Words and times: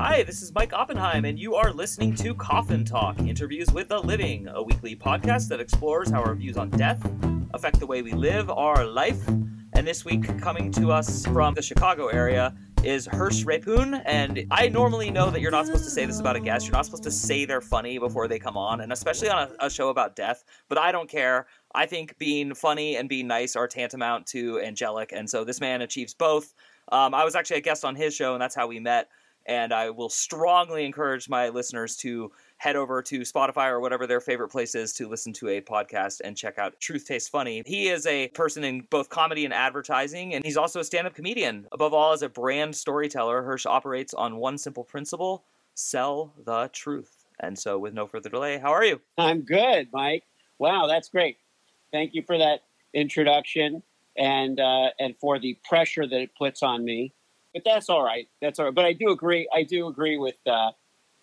Hi, 0.00 0.24
this 0.24 0.42
is 0.42 0.52
Mike 0.52 0.72
Oppenheim, 0.72 1.24
and 1.24 1.38
you 1.38 1.54
are 1.54 1.72
listening 1.72 2.16
to 2.16 2.34
Coffin 2.34 2.84
Talk 2.84 3.18
Interviews 3.20 3.70
with 3.72 3.88
the 3.88 3.98
Living, 4.00 4.48
a 4.48 4.60
weekly 4.60 4.96
podcast 4.96 5.48
that 5.48 5.60
explores 5.60 6.10
how 6.10 6.20
our 6.20 6.34
views 6.34 6.56
on 6.56 6.68
death 6.70 7.00
affect 7.54 7.78
the 7.78 7.86
way 7.86 8.02
we 8.02 8.12
live 8.12 8.50
our 8.50 8.84
life. 8.84 9.26
And 9.28 9.86
this 9.86 10.04
week, 10.04 10.38
coming 10.40 10.72
to 10.72 10.90
us 10.90 11.24
from 11.26 11.54
the 11.54 11.62
Chicago 11.62 12.08
area, 12.08 12.54
is 12.82 13.08
Hersh 13.08 13.44
Rephun. 13.44 14.02
And 14.04 14.46
I 14.50 14.68
normally 14.68 15.10
know 15.10 15.30
that 15.30 15.40
you're 15.40 15.50
not 15.50 15.66
supposed 15.66 15.84
to 15.84 15.90
say 15.90 16.04
this 16.04 16.20
about 16.20 16.36
a 16.36 16.40
guest. 16.40 16.66
You're 16.66 16.74
not 16.74 16.84
supposed 16.84 17.04
to 17.04 17.10
say 17.10 17.44
they're 17.44 17.60
funny 17.60 17.98
before 17.98 18.28
they 18.28 18.38
come 18.38 18.56
on, 18.56 18.80
and 18.80 18.92
especially 18.92 19.28
on 19.30 19.48
a, 19.60 19.66
a 19.66 19.70
show 19.70 19.88
about 19.88 20.16
death. 20.16 20.44
But 20.68 20.76
I 20.76 20.92
don't 20.92 21.08
care. 21.08 21.46
I 21.74 21.86
think 21.86 22.18
being 22.18 22.54
funny 22.54 22.96
and 22.96 23.08
being 23.08 23.26
nice 23.26 23.56
are 23.56 23.66
tantamount 23.68 24.26
to 24.28 24.60
angelic. 24.60 25.12
And 25.12 25.30
so 25.30 25.44
this 25.44 25.60
man 25.60 25.82
achieves 25.82 26.14
both. 26.14 26.52
Um, 26.92 27.14
I 27.14 27.24
was 27.24 27.34
actually 27.34 27.58
a 27.58 27.62
guest 27.62 27.84
on 27.84 27.94
his 27.94 28.14
show, 28.14 28.34
and 28.34 28.42
that's 28.42 28.54
how 28.54 28.66
we 28.66 28.80
met. 28.80 29.08
And 29.46 29.72
I 29.72 29.90
will 29.90 30.08
strongly 30.08 30.84
encourage 30.86 31.28
my 31.28 31.48
listeners 31.48 31.96
to 31.96 32.32
head 32.56 32.76
over 32.76 33.02
to 33.02 33.20
Spotify 33.20 33.68
or 33.68 33.80
whatever 33.80 34.06
their 34.06 34.20
favorite 34.20 34.48
place 34.48 34.74
is 34.74 34.92
to 34.94 35.08
listen 35.08 35.32
to 35.34 35.48
a 35.48 35.60
podcast 35.60 36.20
and 36.24 36.36
check 36.36 36.58
out 36.58 36.80
Truth 36.80 37.06
Tastes 37.06 37.28
Funny. 37.28 37.62
He 37.66 37.88
is 37.88 38.06
a 38.06 38.28
person 38.28 38.64
in 38.64 38.86
both 38.90 39.10
comedy 39.10 39.44
and 39.44 39.52
advertising, 39.52 40.34
and 40.34 40.44
he's 40.44 40.56
also 40.56 40.80
a 40.80 40.84
stand 40.84 41.06
up 41.06 41.14
comedian. 41.14 41.66
Above 41.72 41.92
all, 41.92 42.12
as 42.12 42.22
a 42.22 42.28
brand 42.28 42.74
storyteller, 42.74 43.42
Hersh 43.42 43.66
operates 43.66 44.14
on 44.14 44.36
one 44.36 44.56
simple 44.56 44.84
principle 44.84 45.44
sell 45.74 46.32
the 46.44 46.70
truth. 46.72 47.24
And 47.40 47.58
so, 47.58 47.78
with 47.78 47.94
no 47.94 48.06
further 48.06 48.30
delay, 48.30 48.58
how 48.58 48.72
are 48.72 48.84
you? 48.84 49.00
I'm 49.18 49.42
good, 49.42 49.88
Mike. 49.92 50.24
Wow, 50.58 50.86
that's 50.86 51.08
great. 51.08 51.38
Thank 51.92 52.14
you 52.14 52.22
for 52.22 52.38
that 52.38 52.60
introduction 52.94 53.82
and 54.16 54.60
uh, 54.60 54.90
and 54.98 55.16
for 55.18 55.38
the 55.38 55.58
pressure 55.68 56.06
that 56.06 56.20
it 56.20 56.30
puts 56.38 56.62
on 56.62 56.84
me. 56.84 57.12
But 57.54 57.62
that's 57.64 57.88
all 57.88 58.04
right. 58.04 58.28
That's 58.42 58.58
all 58.58 58.66
right. 58.66 58.74
But 58.74 58.84
I 58.84 58.92
do 58.92 59.10
agree. 59.10 59.48
I 59.54 59.62
do 59.62 59.86
agree 59.86 60.18
with 60.18 60.36
uh, 60.46 60.72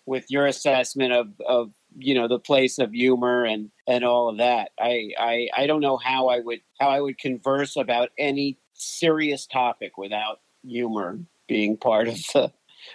with 0.06 0.30
your 0.30 0.46
assessment 0.46 1.12
of, 1.12 1.28
of 1.46 1.70
you 1.96 2.14
know 2.14 2.26
the 2.26 2.38
place 2.38 2.78
of 2.78 2.92
humor 2.92 3.44
and 3.44 3.70
and 3.86 4.04
all 4.04 4.28
of 4.28 4.38
that. 4.38 4.70
I, 4.80 5.10
I 5.18 5.48
I 5.54 5.66
don't 5.66 5.80
know 5.80 5.96
how 5.96 6.28
I 6.28 6.40
would 6.40 6.60
how 6.80 6.88
I 6.88 7.00
would 7.00 7.18
converse 7.18 7.76
about 7.76 8.10
any 8.18 8.58
serious 8.72 9.46
topic 9.46 9.98
without 9.98 10.40
humor 10.64 11.18
being 11.48 11.76
part 11.76 12.08
of 12.08 12.14
the 12.32 12.52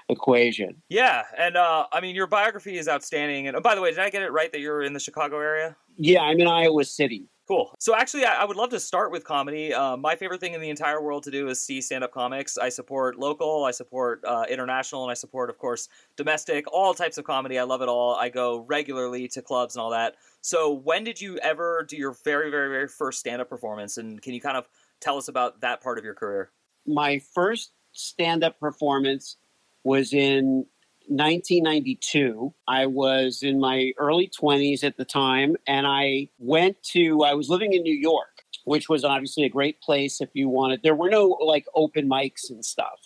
equation. 0.10 0.82
Yeah, 0.90 1.24
and 1.38 1.56
uh, 1.56 1.86
I 1.92 2.02
mean 2.02 2.16
your 2.16 2.28
biography 2.28 2.78
is 2.78 2.88
outstanding. 2.88 3.48
And 3.48 3.56
oh, 3.56 3.62
by 3.62 3.76
the 3.76 3.82
way, 3.82 3.92
did 3.92 4.00
I 4.00 4.10
get 4.10 4.24
it 4.24 4.32
right 4.32 4.52
that 4.52 4.60
you're 4.60 4.82
in 4.82 4.94
the 4.94 5.00
Chicago 5.00 5.40
area? 5.40 5.76
Yeah, 5.96 6.22
I'm 6.22 6.40
in 6.40 6.48
Iowa 6.48 6.84
City. 6.86 7.28
Cool. 7.48 7.74
So 7.80 7.96
actually, 7.96 8.26
I, 8.26 8.42
I, 8.42 8.46
would 8.46 8.58
love 8.58 8.72
to 8.72 8.80
start 8.80 9.10
with 9.10 9.24
comedy. 9.24 9.74
Uh, 9.74 9.96
my 9.96 10.18
favorite 10.18 10.42
thing 10.42 10.54
in 10.54 10.60
the 10.60 10.70
entire 10.70 11.02
world 11.02 11.24
to 11.24 11.32
do 11.32 11.48
is 11.48 11.62
see 11.62 11.80
stand-up 11.80 12.12
comics. 12.12 12.58
I 12.58 12.68
support 12.68 13.18
local, 13.18 13.64
I 13.64 13.72
support 13.72 14.22
uh, 14.26 14.44
international, 14.50 15.04
and 15.04 15.12
I 15.12 15.14
support, 15.14 15.50
of 15.50 15.58
course, 15.58 15.88
domestic. 16.18 16.66
All 16.74 16.94
types 16.94 17.18
of 17.18 17.24
comedy. 17.24 17.58
I 17.58 17.64
love 17.64 17.82
it 17.82 17.88
all. 17.88 18.16
I 18.16 18.28
go 18.28 18.66
regularly 18.68 19.30
to 19.30 19.42
clubs 19.42 19.78
and 19.78 19.82
all 19.82 19.92
that. 19.92 20.16
So 20.42 20.74
when 20.74 21.06
did 21.06 21.22
you 21.22 21.38
ever 21.38 21.86
do 21.88 21.96
your 21.96 22.18
very, 22.26 22.52
very, 22.52 22.68
very 22.68 22.88
first 22.90 23.22
stand-up 23.22 23.48
performance? 23.48 23.98
And 23.98 24.22
can 24.22 24.34
you 24.34 24.42
kind 24.42 24.58
of 24.58 24.68
tell 25.00 25.16
us 25.16 25.30
about 25.30 25.62
that 25.62 25.82
part 25.82 25.98
of 25.98 26.04
your 26.04 26.16
career? 26.16 26.52
My 26.86 27.20
first 27.34 27.72
stand-up 27.94 28.60
performance 28.60 29.38
was 29.86 30.12
in 30.12 30.66
1992. 31.08 32.54
I 32.68 32.86
was 32.86 33.44
in 33.44 33.60
my 33.60 33.94
early 33.98 34.30
20s 34.40 34.84
at 34.84 34.98
the 34.98 35.06
time, 35.06 35.56
and 35.66 35.88
I 35.88 36.30
went 36.38 36.82
to, 36.92 37.24
I 37.24 37.34
was 37.34 37.50
living 37.50 37.74
in 37.74 37.84
New 37.84 37.96
York, 37.96 38.44
which 38.66 38.90
was 38.90 39.04
obviously 39.04 39.46
a 39.46 39.50
great 39.50 39.82
place 39.82 40.22
if 40.22 40.30
you 40.34 40.50
wanted. 40.50 40.82
There 40.84 40.96
were 40.96 41.10
no 41.10 41.38
like 41.42 41.66
open 41.76 42.10
mics 42.10 42.50
and 42.50 42.64
stuff. 42.64 43.00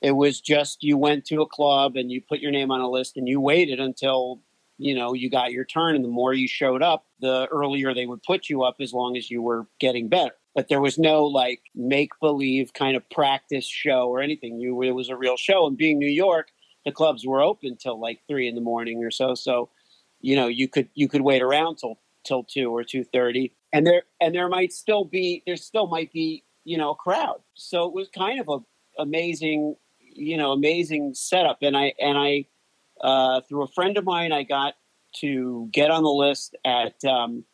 It 0.00 0.12
was 0.12 0.40
just 0.40 0.82
you 0.82 0.98
went 0.98 1.24
to 1.26 1.42
a 1.42 1.46
club 1.46 1.96
and 1.96 2.10
you 2.10 2.20
put 2.20 2.40
your 2.40 2.50
name 2.50 2.70
on 2.70 2.80
a 2.80 2.90
list 2.90 3.16
and 3.16 3.28
you 3.28 3.40
waited 3.40 3.80
until 3.80 4.40
you 4.78 4.94
know 4.94 5.14
you 5.14 5.30
got 5.30 5.52
your 5.52 5.64
turn 5.64 5.94
and 5.94 6.04
the 6.04 6.08
more 6.08 6.34
you 6.34 6.48
showed 6.48 6.82
up 6.82 7.06
the 7.20 7.46
earlier 7.50 7.94
they 7.94 8.06
would 8.06 8.22
put 8.22 8.48
you 8.48 8.62
up 8.64 8.76
as 8.80 8.92
long 8.92 9.16
as 9.16 9.30
you 9.30 9.40
were 9.40 9.66
getting 9.78 10.08
better 10.08 10.34
but 10.54 10.68
there 10.68 10.80
was 10.80 10.98
no 10.98 11.24
like 11.24 11.60
make 11.74 12.10
believe 12.20 12.72
kind 12.72 12.96
of 12.96 13.08
practice 13.10 13.66
show 13.66 14.08
or 14.08 14.20
anything 14.20 14.58
you 14.58 14.82
it 14.82 14.90
was 14.90 15.08
a 15.08 15.16
real 15.16 15.36
show 15.36 15.66
and 15.66 15.76
being 15.76 15.98
new 15.98 16.08
york 16.08 16.48
the 16.84 16.92
clubs 16.92 17.26
were 17.26 17.42
open 17.42 17.76
till 17.76 17.98
like 17.98 18.20
three 18.28 18.48
in 18.48 18.54
the 18.54 18.60
morning 18.60 19.02
or 19.02 19.10
so. 19.10 19.34
So, 19.34 19.70
you 20.20 20.36
know, 20.36 20.46
you 20.46 20.68
could 20.68 20.88
you 20.94 21.08
could 21.08 21.22
wait 21.22 21.42
around 21.42 21.76
till 21.76 21.98
till 22.24 22.44
two 22.44 22.74
or 22.74 22.84
two 22.84 23.04
thirty, 23.04 23.54
and 23.72 23.86
there 23.86 24.02
and 24.20 24.34
there 24.34 24.48
might 24.48 24.72
still 24.72 25.04
be 25.04 25.42
there 25.46 25.56
still 25.56 25.86
might 25.86 26.12
be 26.12 26.44
you 26.64 26.78
know 26.78 26.90
a 26.90 26.94
crowd. 26.94 27.40
So 27.54 27.86
it 27.86 27.94
was 27.94 28.08
kind 28.08 28.40
of 28.40 28.48
a 28.48 29.02
amazing 29.02 29.76
you 30.00 30.36
know 30.36 30.52
amazing 30.52 31.14
setup, 31.14 31.58
and 31.62 31.76
I 31.76 31.94
and 32.00 32.18
I 32.18 32.46
uh, 33.00 33.40
through 33.42 33.64
a 33.64 33.68
friend 33.68 33.96
of 33.96 34.04
mine 34.04 34.32
I 34.32 34.42
got 34.42 34.74
to 35.20 35.68
get 35.72 35.90
on 35.90 36.02
the 36.02 36.10
list 36.10 36.56
at 36.64 37.02
um, 37.04 37.44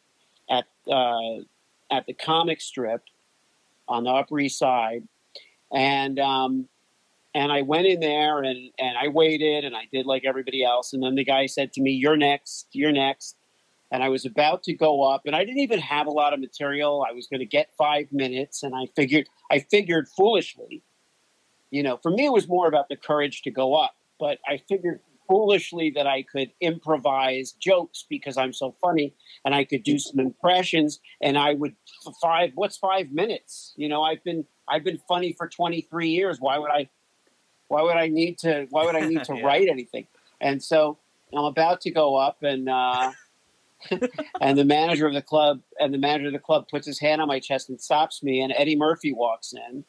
at 0.48 0.66
uh, 0.90 1.42
at 1.90 2.06
the 2.06 2.14
comic 2.14 2.60
strip 2.60 3.02
on 3.88 4.04
the 4.04 4.10
Upper 4.10 4.38
East 4.38 4.58
Side, 4.58 5.06
and 5.72 6.18
um, 6.18 6.68
and 7.34 7.52
I 7.52 7.62
went 7.62 7.86
in 7.86 8.00
there 8.00 8.38
and, 8.42 8.70
and 8.78 8.98
I 8.98 9.08
waited 9.08 9.64
and 9.64 9.76
I 9.76 9.88
did 9.92 10.06
like 10.06 10.24
everybody 10.24 10.64
else. 10.64 10.92
And 10.92 11.02
then 11.02 11.14
the 11.14 11.24
guy 11.24 11.46
said 11.46 11.72
to 11.74 11.80
me, 11.80 11.92
You're 11.92 12.16
next, 12.16 12.68
you're 12.72 12.92
next. 12.92 13.36
And 13.92 14.04
I 14.04 14.08
was 14.08 14.24
about 14.24 14.62
to 14.64 14.72
go 14.72 15.02
up 15.02 15.22
and 15.26 15.34
I 15.34 15.44
didn't 15.44 15.60
even 15.60 15.80
have 15.80 16.06
a 16.06 16.10
lot 16.10 16.32
of 16.32 16.40
material. 16.40 17.04
I 17.08 17.12
was 17.12 17.26
going 17.26 17.40
to 17.40 17.46
get 17.46 17.70
five 17.76 18.06
minutes. 18.12 18.62
And 18.62 18.74
I 18.74 18.86
figured, 18.94 19.28
I 19.50 19.60
figured 19.60 20.08
foolishly, 20.16 20.84
you 21.70 21.82
know, 21.82 21.98
for 22.02 22.10
me, 22.10 22.26
it 22.26 22.32
was 22.32 22.48
more 22.48 22.68
about 22.68 22.88
the 22.88 22.96
courage 22.96 23.42
to 23.42 23.50
go 23.50 23.74
up. 23.74 23.96
But 24.18 24.38
I 24.46 24.60
figured 24.68 25.00
foolishly 25.28 25.90
that 25.90 26.06
I 26.08 26.22
could 26.22 26.50
improvise 26.60 27.52
jokes 27.52 28.04
because 28.08 28.36
I'm 28.36 28.52
so 28.52 28.74
funny 28.80 29.14
and 29.44 29.54
I 29.54 29.64
could 29.64 29.84
do 29.84 29.96
some 29.96 30.18
impressions 30.18 30.98
and 31.22 31.38
I 31.38 31.54
would 31.54 31.76
five 32.20 32.50
what's 32.56 32.76
5 32.76 33.12
minutes 33.12 33.72
you 33.76 33.88
know 33.88 34.02
I've 34.02 34.24
been 34.24 34.44
I've 34.68 34.82
been 34.82 34.98
funny 35.06 35.32
for 35.38 35.46
23 35.46 36.08
years 36.08 36.38
why 36.40 36.58
would 36.58 36.72
I 36.72 36.88
why 37.70 37.82
would 37.82 37.96
I 37.96 38.08
need 38.08 38.38
to? 38.38 38.66
Why 38.70 38.84
would 38.84 38.96
I 38.96 39.06
need 39.06 39.22
to 39.24 39.34
yeah. 39.36 39.46
write 39.46 39.68
anything? 39.68 40.08
And 40.40 40.60
so 40.60 40.98
I'm 41.32 41.44
about 41.44 41.80
to 41.82 41.90
go 41.92 42.16
up, 42.16 42.42
and 42.42 42.68
uh, 42.68 43.12
and 44.40 44.58
the 44.58 44.64
manager 44.64 45.06
of 45.06 45.14
the 45.14 45.22
club 45.22 45.60
and 45.78 45.94
the 45.94 45.98
manager 45.98 46.26
of 46.26 46.32
the 46.32 46.40
club 46.40 46.66
puts 46.68 46.84
his 46.84 46.98
hand 46.98 47.22
on 47.22 47.28
my 47.28 47.38
chest 47.38 47.68
and 47.68 47.80
stops 47.80 48.24
me, 48.24 48.40
and 48.40 48.52
Eddie 48.56 48.74
Murphy 48.74 49.12
walks 49.12 49.54
in, 49.54 49.84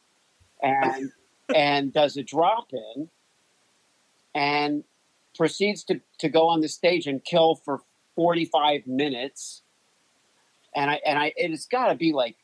and 0.61 1.11
and 1.55 1.91
does 1.91 2.17
a 2.17 2.23
drop 2.23 2.67
in, 2.71 3.09
and 4.35 4.83
proceeds 5.35 5.83
to 5.85 6.01
to 6.19 6.29
go 6.29 6.49
on 6.49 6.61
the 6.61 6.69
stage 6.69 7.07
and 7.07 7.23
kill 7.23 7.55
for 7.55 7.81
45 8.15 8.85
minutes. 8.85 9.63
And 10.75 10.91
I 10.91 11.01
and 11.03 11.17
I 11.17 11.33
it's 11.35 11.65
got 11.65 11.87
to 11.87 11.95
be 11.95 12.13
like 12.13 12.37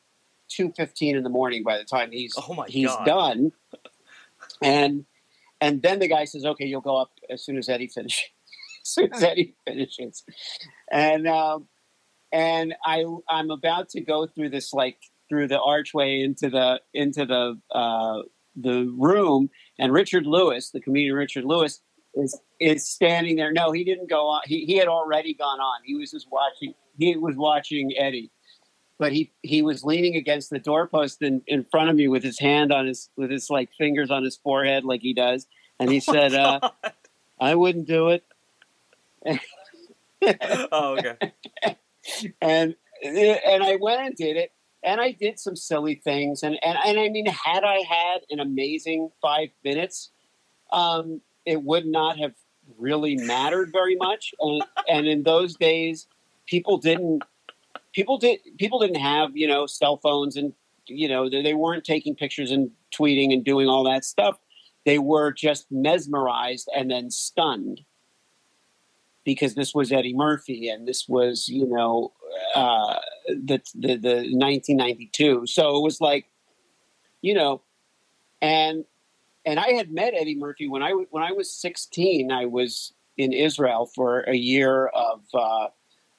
2:15 0.50 1.16
in 1.16 1.22
the 1.22 1.30
morning 1.30 1.62
by 1.64 1.78
the 1.78 1.84
time 1.84 2.12
he's 2.12 2.34
oh 2.36 2.64
he's 2.68 2.88
God. 2.88 3.06
done. 3.06 3.52
And 4.64 5.06
and 5.62 5.82
then 5.82 6.00
the 6.00 6.08
guy 6.08 6.26
says, 6.26 6.46
"Okay, 6.46 6.66
you'll 6.66 6.82
go 6.82 6.98
up 6.98 7.12
as 7.30 7.44
soon 7.44 7.58
as 7.58 7.70
Eddie 7.70 7.88
finishes." 7.88 8.24
as 8.86 8.90
soon 8.90 9.14
as 9.14 9.24
Eddie 9.24 9.56
finishes, 9.66 10.24
and 10.92 11.28
um, 11.28 11.68
and 12.32 12.76
I 12.86 13.06
I'm 13.30 13.52
about 13.52 13.90
to 13.90 14.02
go 14.02 14.28
through 14.28 14.50
this 14.50 14.74
like 14.74 14.98
through 15.30 15.48
the 15.48 15.60
archway 15.60 16.22
into 16.22 16.50
the 16.50 16.82
into 16.94 17.26
the 17.26 17.60
uh, 17.72 18.24
the 18.56 18.94
room, 18.98 19.50
and 19.80 19.94
Richard 19.94 20.26
Lewis, 20.26 20.72
the 20.72 20.82
comedian 20.82 21.16
Richard 21.16 21.46
Lewis, 21.46 21.82
is 22.16 22.40
is 22.60 22.88
standing 22.88 23.36
there. 23.36 23.52
No, 23.52 23.72
he 23.72 23.84
didn't 23.84 24.10
go 24.10 24.28
on. 24.28 24.42
He 24.46 24.66
he 24.66 24.78
had 24.78 24.88
already 24.88 25.34
gone 25.34 25.60
on. 25.60 25.82
He 25.86 25.96
was 25.96 26.12
just 26.12 26.28
watching. 26.32 26.74
He 26.98 27.16
was 27.16 27.36
watching 27.36 27.94
Eddie, 27.98 28.32
but 29.00 29.12
he 29.12 29.32
he 29.44 29.62
was 29.62 29.84
leaning 29.84 30.16
against 30.16 30.50
the 30.50 30.60
doorpost 30.60 31.22
in, 31.22 31.42
in 31.48 31.64
front 31.66 31.90
of 31.90 31.96
me 31.96 32.08
with 32.08 32.24
his 32.24 32.40
hand 32.40 32.72
on 32.72 32.88
his 32.88 33.10
with 33.16 33.30
his 33.30 33.50
like 33.50 33.70
fingers 33.78 34.12
on 34.12 34.24
his 34.24 34.38
forehead 34.38 34.84
like 34.84 35.02
he 35.02 35.14
does. 35.14 35.48
And 35.80 35.92
he 35.92 35.98
oh 36.08 36.12
said 36.14 36.34
uh, 36.34 36.60
i 37.40 37.56
wouldn't 37.56 37.88
do 37.88 38.10
it. 38.10 38.24
Oh 40.72 40.98
okay. 40.98 41.34
And 42.42 42.76
and 43.04 43.64
i 43.64 43.76
went 43.76 44.02
and 44.02 44.16
did 44.16 44.38
it 44.38 44.54
and 44.82 45.02
i 45.02 45.12
did 45.12 45.38
some 45.38 45.58
silly 45.58 45.96
things 45.96 46.42
and 46.42 46.58
and, 46.64 46.78
and 46.86 47.00
i 47.00 47.10
mean 47.10 47.26
had 47.26 47.66
i 47.66 47.80
had 47.88 48.22
an 48.30 48.40
amazing 48.40 49.12
five 49.22 49.50
minutes 49.64 50.10
um, 50.72 51.22
it 51.46 51.64
would 51.64 51.86
not 51.86 52.18
have 52.20 52.34
really 52.78 53.16
mattered 53.16 53.72
very 53.72 53.96
much. 53.96 54.34
And, 54.40 54.64
and 54.90 55.08
in 55.08 55.24
those 55.24 55.56
days 55.56 56.08
people 56.46 56.78
didn't 56.78 57.24
people 57.98 58.20
did 58.20 58.40
people 58.60 58.78
didn't 58.78 59.02
have 59.02 59.36
you 59.36 59.48
know 59.48 59.66
cell 59.66 59.98
phones 59.98 60.38
and 60.38 60.54
you 60.86 61.10
know 61.10 61.28
they, 61.28 61.42
they 61.42 61.56
weren't 61.56 61.84
taking 61.84 62.14
pictures 62.14 62.52
and 62.52 62.70
tweeting 62.94 63.34
and 63.34 63.44
doing 63.44 63.68
all 63.68 63.84
that 63.84 64.06
stuff 64.06 64.38
they 64.86 65.00
were 65.00 65.34
just 65.34 65.66
mesmerized 65.72 66.70
and 66.76 66.92
then 66.92 67.10
stunned 67.10 67.82
because 69.26 69.56
this 69.56 69.74
was 69.74 69.92
Eddie 69.92 70.14
Murphy 70.14 70.70
and 70.70 70.88
this 70.88 71.10
was 71.10 71.50
you 71.50 71.68
know 71.68 72.14
uh, 72.54 73.00
the, 73.28 73.60
the 73.74 73.98
the 73.98 74.16
1992 74.30 75.48
so 75.48 75.76
it 75.76 75.82
was 75.82 76.00
like 76.00 76.28
you 77.24 77.34
know 77.34 77.64
and 78.44 78.86
and 79.44 79.60
I 79.60 79.72
had 79.72 79.92
met 79.92 80.14
Eddie 80.14 80.38
Murphy 80.38 80.68
when 80.68 80.84
I 80.84 80.92
when 80.92 81.24
I 81.24 81.32
was 81.32 81.52
16. 81.52 82.32
I 82.34 82.46
was 82.46 82.94
in 83.16 83.32
Israel 83.32 83.90
for 83.96 84.20
a 84.28 84.36
year 84.36 84.88
of 84.88 85.22
uh, 85.34 85.70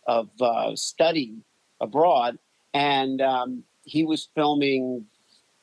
of 0.08 0.30
uh, 0.40 0.74
study 0.74 1.44
abroad, 1.80 2.38
and 2.74 3.20
um, 3.20 3.64
he 3.84 4.04
was 4.04 4.28
filming 4.34 5.06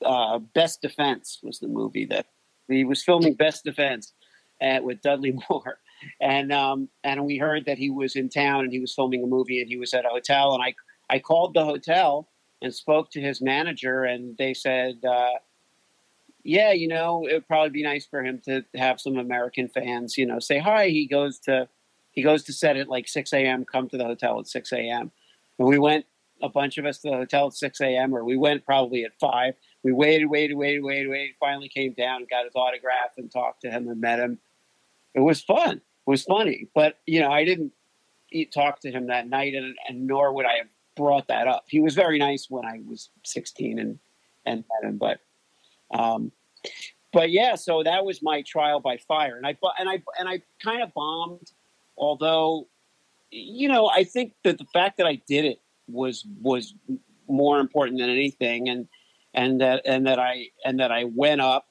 uh, 0.04 0.40
Best 0.40 0.82
Defense 0.82 1.40
was 1.44 1.60
the 1.60 1.68
movie 1.68 2.06
that 2.06 2.28
he 2.68 2.84
was 2.84 3.04
filming 3.04 3.34
Best 3.34 3.64
Defense 3.64 4.14
at, 4.62 4.84
with 4.84 5.02
Dudley 5.02 5.38
Moore, 5.50 5.80
and 6.20 6.52
um, 6.52 6.90
and 7.04 7.26
we 7.26 7.38
heard 7.38 7.66
that 7.66 7.78
he 7.78 7.90
was 7.90 8.16
in 8.16 8.30
town 8.30 8.64
and 8.64 8.72
he 8.72 8.80
was 8.80 8.94
filming 8.94 9.24
a 9.24 9.28
movie 9.28 9.62
and 9.62 9.70
he 9.70 9.78
was 9.78 9.94
at 9.94 10.06
a 10.06 10.10
hotel, 10.10 10.54
and 10.54 10.64
I 10.64 10.76
I 11.10 11.20
called 11.20 11.54
the 11.54 11.66
hotel 11.66 12.30
and 12.62 12.74
spoke 12.74 13.12
to 13.12 13.22
his 13.22 13.42
manager, 13.42 14.04
and 14.04 14.38
they 14.38 14.54
said. 14.54 15.04
Uh, 15.04 15.34
yeah, 16.48 16.72
you 16.74 16.88
know, 16.88 17.26
it 17.26 17.34
would 17.34 17.48
probably 17.48 17.72
be 17.72 17.82
nice 17.82 18.06
for 18.06 18.24
him 18.24 18.40
to 18.46 18.64
have 18.76 19.02
some 19.02 19.18
American 19.18 19.68
fans, 19.68 20.16
you 20.16 20.28
know, 20.28 20.38
say 20.38 20.60
hi. 20.60 20.90
He 20.90 21.08
goes 21.08 21.40
to 21.40 21.68
he 22.16 22.22
goes 22.22 22.44
to 22.44 22.54
set 22.54 22.78
at 22.78 22.88
like 22.88 23.08
6 23.08 23.34
a.m. 23.34 23.66
Come 23.66 23.90
to 23.90 23.98
the 23.98 24.06
hotel 24.06 24.40
at 24.40 24.48
6 24.48 24.72
a.m. 24.72 25.12
We 25.57 25.78
went 25.80 26.06
a 26.42 26.50
bunch 26.50 26.78
of 26.78 26.86
us 26.86 27.00
to 27.00 27.10
the 27.10 27.16
hotel 27.16 27.48
at 27.48 27.54
6 27.54 27.81
a.m. 27.81 28.13
or 28.13 28.24
we 28.24 28.38
went 28.38 28.66
probably 28.66 29.06
at 29.06 29.18
five. 29.19 29.56
We 29.84 29.94
waited, 29.94 30.25
waited, 30.28 30.56
waited, 30.56 30.84
waited, 30.84 31.10
waited. 31.10 31.36
Finally 31.40 31.69
came 31.69 31.94
down 31.94 32.25
got 32.30 32.46
his 32.46 32.56
autograph 32.56 33.18
and 33.18 33.31
talked 33.31 33.62
to 33.62 33.72
him 33.72 33.88
and 33.88 34.02
met 34.02 34.19
him. 34.19 34.40
It 35.13 35.22
was 35.22 35.42
fun. 35.42 35.78
It 35.78 36.10
was 36.10 36.24
funny, 36.24 36.68
but 36.75 37.00
you 37.07 37.19
know, 37.19 37.31
I 37.31 37.46
didn't 37.46 37.72
eat, 38.31 38.52
talk 38.52 38.81
to 38.81 38.92
him 38.92 39.07
that 39.07 39.28
night, 39.28 39.56
and, 39.56 39.75
and 39.88 40.06
nor 40.06 40.34
would 40.34 40.46
I 40.46 40.57
have 40.57 40.68
brought 40.96 41.28
that 41.30 41.48
up. 41.48 41.66
He 41.68 41.80
was 41.80 41.96
very 41.96 42.19
nice 42.19 42.48
when 42.50 42.66
I 42.66 42.81
was 42.88 43.10
16 43.24 43.80
and 43.80 44.00
and 44.46 44.63
met 44.69 44.90
him, 44.90 44.98
but 44.98 45.19
um, 45.92 46.31
but 47.12 47.31
yeah, 47.31 47.56
so 47.56 47.81
that 47.81 48.06
was 48.06 48.22
my 48.22 48.42
trial 48.42 48.80
by 48.80 48.98
fire, 48.98 49.38
and 49.38 49.48
I 49.48 49.58
and 49.80 49.90
I 49.90 50.04
and 50.19 50.28
I 50.28 50.42
kind 50.62 50.84
of 50.84 50.94
bombed, 50.94 51.51
although, 51.98 52.68
you 53.31 53.68
know, 53.68 53.88
I 53.88 54.04
think 54.04 54.33
that 54.44 54.57
the 54.57 54.66
fact 54.66 54.98
that 54.98 55.07
I 55.07 55.22
did 55.27 55.45
it 55.45 55.62
was 55.88 56.25
was 56.42 56.74
more 57.27 57.60
important 57.60 58.00
than 58.00 58.10
anything, 58.10 58.69
and 58.69 58.88
and 59.33 59.62
that 59.62 59.81
and 59.86 60.07
that 60.07 60.19
I 60.19 60.48
and 60.63 60.80
that 60.80 60.92
I 60.92 61.06
went 61.06 61.42
up, 61.42 61.68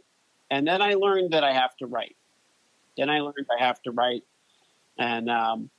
and 0.50 0.66
then 0.66 0.82
I 0.82 0.94
learned 0.94 1.32
that 1.32 1.44
I 1.44 1.52
have 1.52 1.76
to 1.78 1.86
write. 1.86 2.16
Then 2.96 3.10
I 3.10 3.20
learned 3.20 3.46
I 3.58 3.62
have 3.62 3.82
to 3.82 3.90
write, 3.90 4.22
and 4.98 5.30
um, 5.30 5.70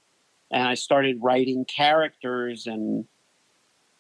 and 0.52 0.68
I 0.68 0.74
started 0.74 1.20
writing 1.22 1.66
characters 1.66 2.68
and 2.68 3.06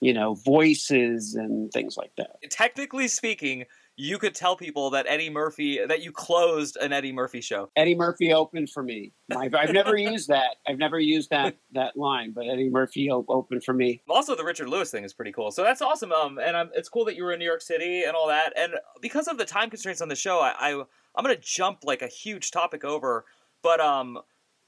you 0.01 0.13
know 0.13 0.35
voices 0.35 1.35
and 1.35 1.71
things 1.71 1.97
like 1.97 2.11
that. 2.17 2.37
Technically 2.49 3.07
speaking, 3.07 3.65
you 3.97 4.17
could 4.17 4.35
tell 4.35 4.57
people 4.57 4.89
that 4.89 5.05
Eddie 5.07 5.29
Murphy 5.29 5.79
that 5.85 6.01
you 6.01 6.11
closed 6.11 6.77
an 6.77 6.91
Eddie 6.91 7.13
Murphy 7.13 7.39
show. 7.39 7.69
Eddie 7.75 7.95
Murphy 7.95 8.33
opened 8.33 8.69
for 8.69 8.83
me. 8.83 9.13
I've, 9.35 9.55
I've 9.55 9.71
never 9.71 9.95
used 10.11 10.27
that. 10.27 10.57
I've 10.67 10.77
never 10.77 10.99
used 10.99 11.29
that 11.29 11.57
that 11.71 11.95
line, 11.95 12.31
but 12.33 12.47
Eddie 12.47 12.69
Murphy 12.69 13.09
opened 13.09 13.63
for 13.63 13.73
me. 13.73 14.01
Also, 14.09 14.35
the 14.35 14.43
Richard 14.43 14.67
Lewis 14.67 14.91
thing 14.91 15.05
is 15.05 15.13
pretty 15.13 15.31
cool. 15.31 15.51
So 15.51 15.63
that's 15.63 15.81
awesome. 15.81 16.11
Um, 16.11 16.39
and 16.39 16.57
I'm, 16.57 16.69
it's 16.73 16.89
cool 16.89 17.05
that 17.05 17.15
you 17.15 17.23
were 17.23 17.31
in 17.31 17.39
New 17.39 17.45
York 17.45 17.61
City 17.61 18.03
and 18.03 18.15
all 18.15 18.27
that. 18.27 18.53
And 18.57 18.73
because 19.01 19.27
of 19.27 19.37
the 19.37 19.45
time 19.45 19.69
constraints 19.69 20.01
on 20.01 20.09
the 20.09 20.15
show, 20.15 20.39
I, 20.39 20.53
I 20.59 20.71
I'm 21.15 21.23
gonna 21.23 21.37
jump 21.37 21.79
like 21.83 22.01
a 22.01 22.07
huge 22.07 22.51
topic 22.51 22.83
over, 22.83 23.25
but 23.61 23.79
um. 23.79 24.19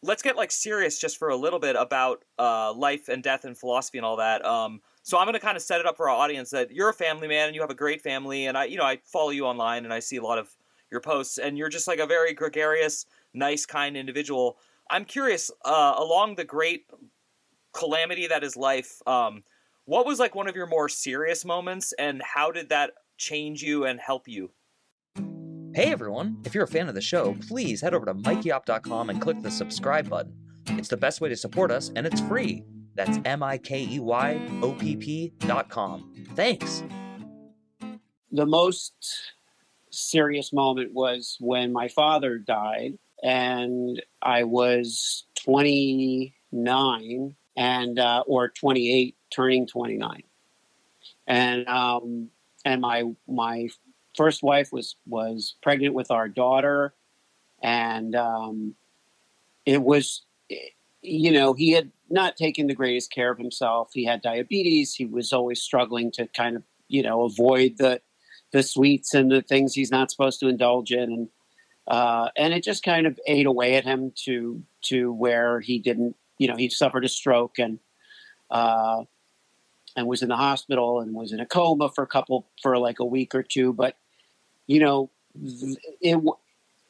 Let's 0.04 0.22
get 0.22 0.36
like 0.36 0.52
serious 0.52 1.00
just 1.00 1.18
for 1.18 1.30
a 1.30 1.36
little 1.36 1.58
bit 1.58 1.76
about 1.76 2.24
uh, 2.38 2.72
life 2.72 3.10
and 3.10 3.24
death 3.24 3.46
and 3.46 3.58
philosophy 3.58 3.98
and 3.98 4.06
all 4.06 4.18
that. 4.18 4.46
Um, 4.46 4.80
so 5.08 5.18
I'm 5.18 5.24
going 5.24 5.36
to 5.36 5.40
kind 5.40 5.56
of 5.56 5.64
set 5.64 5.80
it 5.80 5.86
up 5.86 5.96
for 5.96 6.10
our 6.10 6.18
audience 6.18 6.50
that 6.50 6.70
you're 6.70 6.90
a 6.90 6.94
family 6.94 7.30
man 7.30 7.48
and 7.48 7.56
you 7.56 7.62
have 7.62 7.70
a 7.70 7.76
great 7.76 8.02
family, 8.02 8.48
and 8.48 8.58
I, 8.58 8.66
you 8.66 8.76
know, 8.76 8.84
I 8.84 9.00
follow 9.06 9.30
you 9.30 9.46
online 9.46 9.86
and 9.86 9.94
I 9.94 10.00
see 10.00 10.18
a 10.18 10.22
lot 10.22 10.38
of 10.38 10.50
your 10.92 11.00
posts, 11.00 11.38
and 11.38 11.58
you're 11.58 11.70
just 11.70 11.88
like 11.88 12.00
a 12.00 12.06
very 12.06 12.34
gregarious, 12.34 13.06
nice, 13.34 13.66
kind 13.66 13.96
individual. 13.96 14.58
I'm 14.92 15.06
curious, 15.06 15.50
uh, 15.64 15.94
along 15.96 16.36
the 16.36 16.44
great 16.44 16.88
calamity 17.72 18.28
that 18.28 18.44
is 18.44 18.58
life, 18.58 19.02
um, 19.08 19.44
what 19.86 20.06
was 20.06 20.20
like 20.20 20.36
one 20.36 20.50
of 20.50 20.58
your 20.58 20.68
more 20.68 20.90
serious 20.90 21.46
moments, 21.46 21.94
and 21.94 22.22
how 22.22 22.52
did 22.52 22.68
that 22.68 22.92
change 23.16 23.64
you 23.64 23.86
and 23.86 24.02
help 24.02 24.28
you? 24.28 24.52
Hey 25.74 25.90
everyone! 25.90 26.42
If 26.44 26.54
you're 26.54 26.66
a 26.66 26.68
fan 26.68 26.90
of 26.90 26.96
the 26.96 27.02
show, 27.02 27.38
please 27.48 27.80
head 27.80 27.94
over 27.94 28.08
to 28.08 28.14
mikeyopp.com 28.14 29.10
and 29.10 29.22
click 29.22 29.42
the 29.42 29.52
subscribe 29.52 30.10
button. 30.10 30.34
It's 30.72 30.90
the 30.90 30.98
best 30.98 31.22
way 31.22 31.30
to 31.30 31.38
support 31.38 31.72
us, 31.72 31.94
and 31.96 32.06
it's 32.06 32.20
free. 32.20 32.66
That's 32.98 33.20
M 33.26 33.44
I 33.44 33.60
K 33.60 33.88
E 33.90 34.00
Y 34.00 34.42
O 34.64 34.74
P 34.74 34.98
P 34.98 35.32
dot 35.42 35.70
com. 35.70 36.12
Thanks. 36.34 36.84
The 38.32 38.48
most 38.48 38.94
serious 39.92 40.52
moment 40.52 40.94
was 40.94 41.38
when 41.40 41.72
my 41.72 41.90
father 41.90 42.40
died, 42.40 42.98
and 43.24 44.02
I 44.24 44.46
was 44.46 45.26
29 45.36 47.36
and 47.56 48.00
uh, 48.00 48.24
or 48.26 48.50
28, 48.50 49.16
turning 49.30 49.68
29, 49.68 50.24
and 51.28 51.68
um, 51.68 52.30
and 52.66 52.82
my 52.82 53.04
my 53.28 53.70
first 54.16 54.42
wife 54.42 54.74
was 54.74 54.96
was 55.06 55.54
pregnant 55.62 55.94
with 55.94 56.10
our 56.10 56.28
daughter, 56.28 56.96
and 57.62 58.16
um, 58.16 58.74
it 59.68 59.84
was 59.84 60.24
you 61.04 61.32
know 61.32 61.54
he 61.54 61.74
had 61.74 61.92
not 62.10 62.38
taking 62.38 62.68
the 62.68 62.76
greatest 62.76 63.12
care 63.12 63.32
of 63.32 63.38
himself. 63.38 63.90
He 63.94 64.06
had 64.06 64.22
diabetes. 64.22 64.94
He 64.94 65.06
was 65.06 65.34
always 65.34 65.62
struggling 65.62 66.12
to 66.12 66.28
kind 66.28 66.56
of, 66.56 66.64
you 66.88 67.04
know, 67.04 67.24
avoid 67.24 67.78
the 67.78 68.02
the 68.52 68.64
sweets 68.64 69.14
and 69.14 69.30
the 69.30 69.42
things 69.42 69.74
he's 69.74 69.92
not 69.92 70.10
supposed 70.10 70.40
to 70.40 70.48
indulge 70.48 70.92
in, 70.92 71.04
and 71.04 71.30
uh, 71.88 72.30
and 72.38 72.54
it 72.54 72.64
just 72.64 72.84
kind 72.84 73.08
of 73.08 73.20
ate 73.28 73.46
away 73.46 73.76
at 73.76 73.84
him 73.84 74.12
to 74.26 74.64
to 74.84 75.12
where 75.12 75.60
he 75.60 75.80
didn't, 75.80 76.16
you 76.38 76.48
know, 76.48 76.56
he 76.56 76.70
suffered 76.70 77.06
a 77.06 77.10
stroke 77.10 77.60
and 77.60 77.80
uh, 78.50 79.04
and 79.96 80.08
was 80.08 80.22
in 80.22 80.30
the 80.30 80.38
hospital 80.38 81.02
and 81.02 81.14
was 81.14 81.34
in 81.34 81.40
a 81.40 81.46
coma 81.46 81.90
for 81.90 82.04
a 82.04 82.08
couple 82.08 82.48
for 82.62 82.78
like 82.78 83.00
a 83.00 83.06
week 83.06 83.36
or 83.36 83.44
two. 83.44 83.74
But 83.74 83.98
you 84.66 84.80
know, 84.80 85.10
it. 86.02 86.18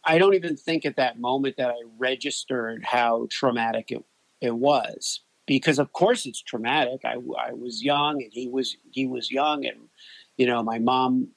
I 0.03 0.19
don't 0.19 0.35
even 0.35 0.55
think 0.55 0.85
at 0.85 0.95
that 0.95 1.19
moment 1.19 1.57
that 1.57 1.69
I 1.69 1.81
registered 1.97 2.85
how 2.85 3.27
traumatic 3.29 3.91
it 3.91 4.05
it 4.41 4.55
was 4.55 5.21
because 5.45 5.79
of 5.79 5.93
course 5.93 6.25
it's 6.25 6.41
traumatic. 6.41 7.01
I, 7.03 7.15
I 7.39 7.53
was 7.53 7.83
young 7.83 8.21
and 8.21 8.31
he 8.31 8.47
was 8.47 8.77
he 8.91 9.07
was 9.07 9.31
young 9.31 9.65
and 9.65 9.77
you 10.37 10.45
know 10.45 10.61
my 10.61 10.77
mom 10.77 11.29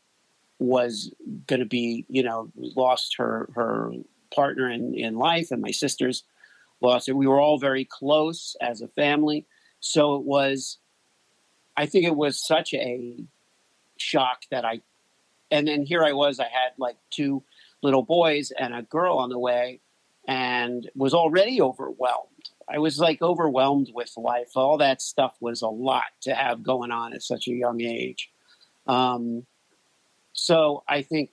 was 0.59 1.13
going 1.47 1.61
to 1.61 1.67
be 1.67 2.05
you 2.09 2.23
know 2.23 2.51
lost 2.55 3.17
her 3.17 3.49
her 3.55 3.93
partner 4.35 4.71
in, 4.71 4.95
in 4.95 5.17
life 5.17 5.51
and 5.51 5.63
my 5.63 5.71
sisters 5.71 6.25
lost 6.81 7.09
it. 7.09 7.17
We 7.17 7.27
were 7.27 7.41
all 7.41 7.59
very 7.59 7.85
close 7.85 8.57
as 8.61 8.83
a 8.83 8.89
family, 8.89 9.47
so 9.81 10.17
it 10.17 10.23
was. 10.23 10.79
I 11.77 11.87
think 11.87 12.05
it 12.05 12.17
was 12.17 12.45
such 12.45 12.75
a 12.75 13.25
shock 13.97 14.43
that 14.51 14.65
I, 14.67 14.81
and 15.51 15.67
then 15.67 15.83
here 15.83 16.05
I 16.05 16.13
was. 16.13 16.41
I 16.41 16.45
had 16.45 16.73
like 16.79 16.97
two 17.11 17.43
little 17.83 18.03
boys 18.03 18.51
and 18.51 18.75
a 18.75 18.83
girl 18.83 19.19
on 19.19 19.31
the 19.31 19.39
way, 19.39 19.81
and 20.27 20.91
was 20.95 21.15
already 21.15 21.63
overwhelmed 21.63 22.27
I 22.73 22.79
was 22.79 22.99
like 22.99 23.21
overwhelmed 23.21 23.91
with 23.93 24.13
life. 24.17 24.53
All 24.55 24.79
that 24.79 25.03
stuff 25.03 25.37
was 25.41 25.63
a 25.63 25.69
lot 25.69 26.05
to 26.23 26.35
have 26.35 26.63
going 26.63 26.91
on 26.91 27.13
at 27.13 27.23
such 27.23 27.49
a 27.49 27.53
young 27.53 27.81
age. 27.81 28.31
Um, 28.87 29.47
so 30.33 30.85
I 30.89 31.03
think 31.03 31.33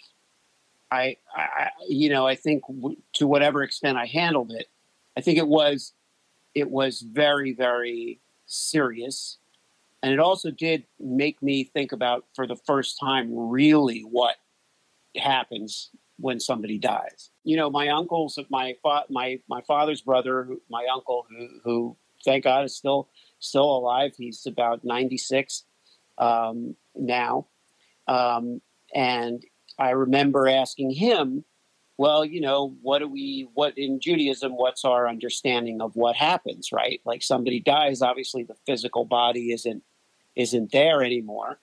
I, 0.92 1.18
I, 1.36 1.70
you 1.88 2.10
know, 2.10 2.26
I 2.26 2.36
think 2.36 2.64
w- 2.68 2.98
to 3.14 3.28
whatever 3.28 3.62
extent 3.64 3.98
I 3.98 4.06
handled 4.06 4.52
it, 4.52 4.68
I 5.16 5.22
think 5.22 5.38
it 5.38 5.48
was, 5.48 5.94
it 6.56 6.70
was 6.70 7.02
very, 7.02 7.54
very 7.54 8.20
serious. 8.46 9.38
And 10.02 10.14
it 10.14 10.20
also 10.20 10.52
did 10.52 10.86
make 11.00 11.42
me 11.42 11.64
think 11.64 11.92
about 11.92 12.26
for 12.36 12.48
the 12.48 12.56
first 12.56 13.00
time 13.00 13.30
really 13.32 14.02
what 14.02 14.36
happens 15.16 15.90
when 16.20 16.40
somebody 16.40 16.78
dies. 16.78 17.30
You 17.44 17.58
know, 17.58 17.70
my 17.70 17.90
uncles, 17.90 18.38
my 18.50 18.76
fa- 18.82 19.06
my 19.10 19.40
my 19.48 19.62
father's 19.62 20.02
brother, 20.02 20.50
my 20.70 20.86
uncle, 20.92 21.26
who, 21.30 21.48
who 21.64 21.98
thank 22.26 22.44
God 22.44 22.66
is 22.66 22.76
still 22.76 23.10
still 23.40 23.64
alive. 23.78 24.14
He's 24.18 24.46
about 24.46 24.84
ninety 24.84 25.18
six 25.18 25.64
um, 26.18 26.76
now, 26.96 27.48
um, 28.08 28.62
and 28.94 29.44
I 29.78 29.92
remember 29.92 30.48
asking 30.48 30.92
him, 30.92 31.46
"Well, 31.98 32.26
you 32.26 32.42
know, 32.42 32.76
what 32.82 33.00
do 33.00 33.08
we? 33.08 33.48
What 33.54 33.78
in 33.78 34.00
Judaism? 34.00 34.54
What's 34.54 34.84
our 34.86 35.08
understanding 35.08 35.82
of 35.82 35.96
what 35.96 36.16
happens? 36.16 36.72
Right? 36.72 37.00
Like 37.06 37.22
somebody 37.22 37.60
dies, 37.60 38.02
obviously 38.02 38.44
the 38.44 38.58
physical 38.66 39.06
body 39.06 39.52
isn't 39.52 39.84
isn't 40.36 40.72
there 40.72 41.04
anymore." 41.04 41.60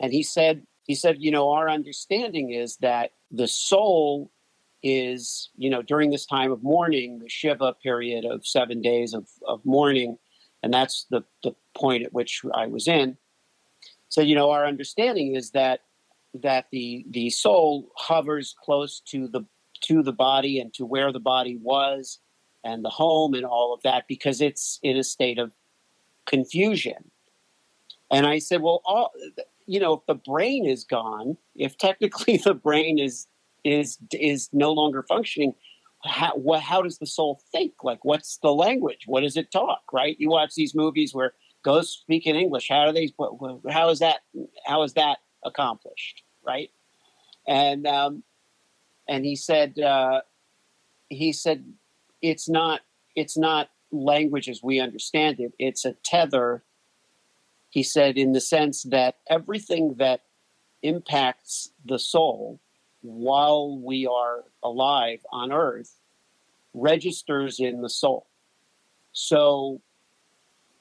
And 0.00 0.12
he 0.12 0.22
said, 0.22 0.66
he 0.84 0.94
said, 0.94 1.16
you 1.18 1.30
know, 1.30 1.50
our 1.50 1.68
understanding 1.68 2.50
is 2.50 2.76
that 2.78 3.12
the 3.30 3.48
soul 3.48 4.30
is, 4.82 5.50
you 5.56 5.70
know, 5.70 5.82
during 5.82 6.10
this 6.10 6.26
time 6.26 6.52
of 6.52 6.62
mourning, 6.62 7.18
the 7.18 7.28
Shiva 7.28 7.74
period 7.82 8.24
of 8.24 8.46
seven 8.46 8.82
days 8.82 9.14
of, 9.14 9.26
of 9.48 9.64
mourning, 9.64 10.18
and 10.62 10.72
that's 10.72 11.06
the, 11.10 11.22
the 11.42 11.52
point 11.74 12.04
at 12.04 12.12
which 12.12 12.42
I 12.54 12.66
was 12.66 12.86
in. 12.86 13.16
So, 14.08 14.20
you 14.20 14.34
know, 14.34 14.50
our 14.50 14.66
understanding 14.66 15.34
is 15.34 15.50
that 15.50 15.80
that 16.42 16.66
the 16.72 17.04
the 17.10 17.30
soul 17.30 17.90
hovers 17.96 18.54
close 18.64 19.00
to 19.06 19.28
the 19.28 19.44
to 19.82 20.02
the 20.02 20.12
body 20.12 20.58
and 20.58 20.72
to 20.74 20.84
where 20.84 21.12
the 21.12 21.20
body 21.20 21.58
was 21.60 22.18
and 22.64 22.84
the 22.84 22.90
home 22.90 23.34
and 23.34 23.44
all 23.44 23.74
of 23.74 23.82
that 23.82 24.06
because 24.08 24.40
it's 24.40 24.78
in 24.82 24.96
a 24.96 25.04
state 25.04 25.38
of 25.38 25.52
confusion. 26.26 27.10
And 28.10 28.26
I 28.26 28.38
said, 28.38 28.62
well, 28.62 28.82
all 28.84 29.12
you 29.66 29.80
know, 29.80 29.94
if 29.94 30.06
the 30.06 30.14
brain 30.14 30.66
is 30.66 30.84
gone, 30.84 31.36
if 31.54 31.76
technically 31.78 32.36
the 32.44 32.54
brain 32.54 32.98
is 32.98 33.26
is 33.64 33.98
is 34.12 34.50
no 34.52 34.72
longer 34.72 35.02
functioning, 35.08 35.54
how 36.02 36.32
what, 36.34 36.60
how 36.60 36.82
does 36.82 36.98
the 36.98 37.06
soul 37.06 37.40
think? 37.52 37.72
Like, 37.82 38.04
what's 38.04 38.38
the 38.38 38.52
language? 38.52 39.04
What 39.06 39.22
does 39.22 39.36
it 39.36 39.50
talk? 39.50 39.82
Right? 39.92 40.16
You 40.18 40.30
watch 40.30 40.54
these 40.54 40.74
movies 40.74 41.14
where 41.14 41.32
ghosts 41.62 42.00
speak 42.00 42.26
in 42.26 42.36
English. 42.36 42.68
How 42.68 42.86
do 42.86 42.92
they? 42.92 43.12
How 43.70 43.88
is 43.88 44.00
that? 44.00 44.20
How 44.66 44.82
is 44.82 44.92
that 44.94 45.18
accomplished? 45.44 46.22
Right? 46.46 46.70
And 47.48 47.86
um, 47.86 48.22
and 49.08 49.24
he 49.24 49.36
said 49.36 49.78
uh, 49.78 50.20
he 51.08 51.32
said 51.32 51.64
it's 52.22 52.48
not 52.48 52.80
it's 53.14 53.38
not 53.38 53.68
language 53.90 54.48
as 54.48 54.62
we 54.62 54.80
understand 54.80 55.40
it. 55.40 55.52
It's 55.58 55.84
a 55.84 55.94
tether. 56.04 56.64
He 57.74 57.82
said 57.82 58.16
in 58.16 58.30
the 58.30 58.40
sense 58.40 58.84
that 58.84 59.16
everything 59.28 59.94
that 59.98 60.20
impacts 60.84 61.72
the 61.84 61.98
soul 61.98 62.60
while 63.00 63.76
we 63.76 64.06
are 64.06 64.44
alive 64.62 65.26
on 65.32 65.50
earth 65.50 65.98
registers 66.72 67.58
in 67.58 67.82
the 67.82 67.90
soul. 67.90 68.28
So, 69.12 69.80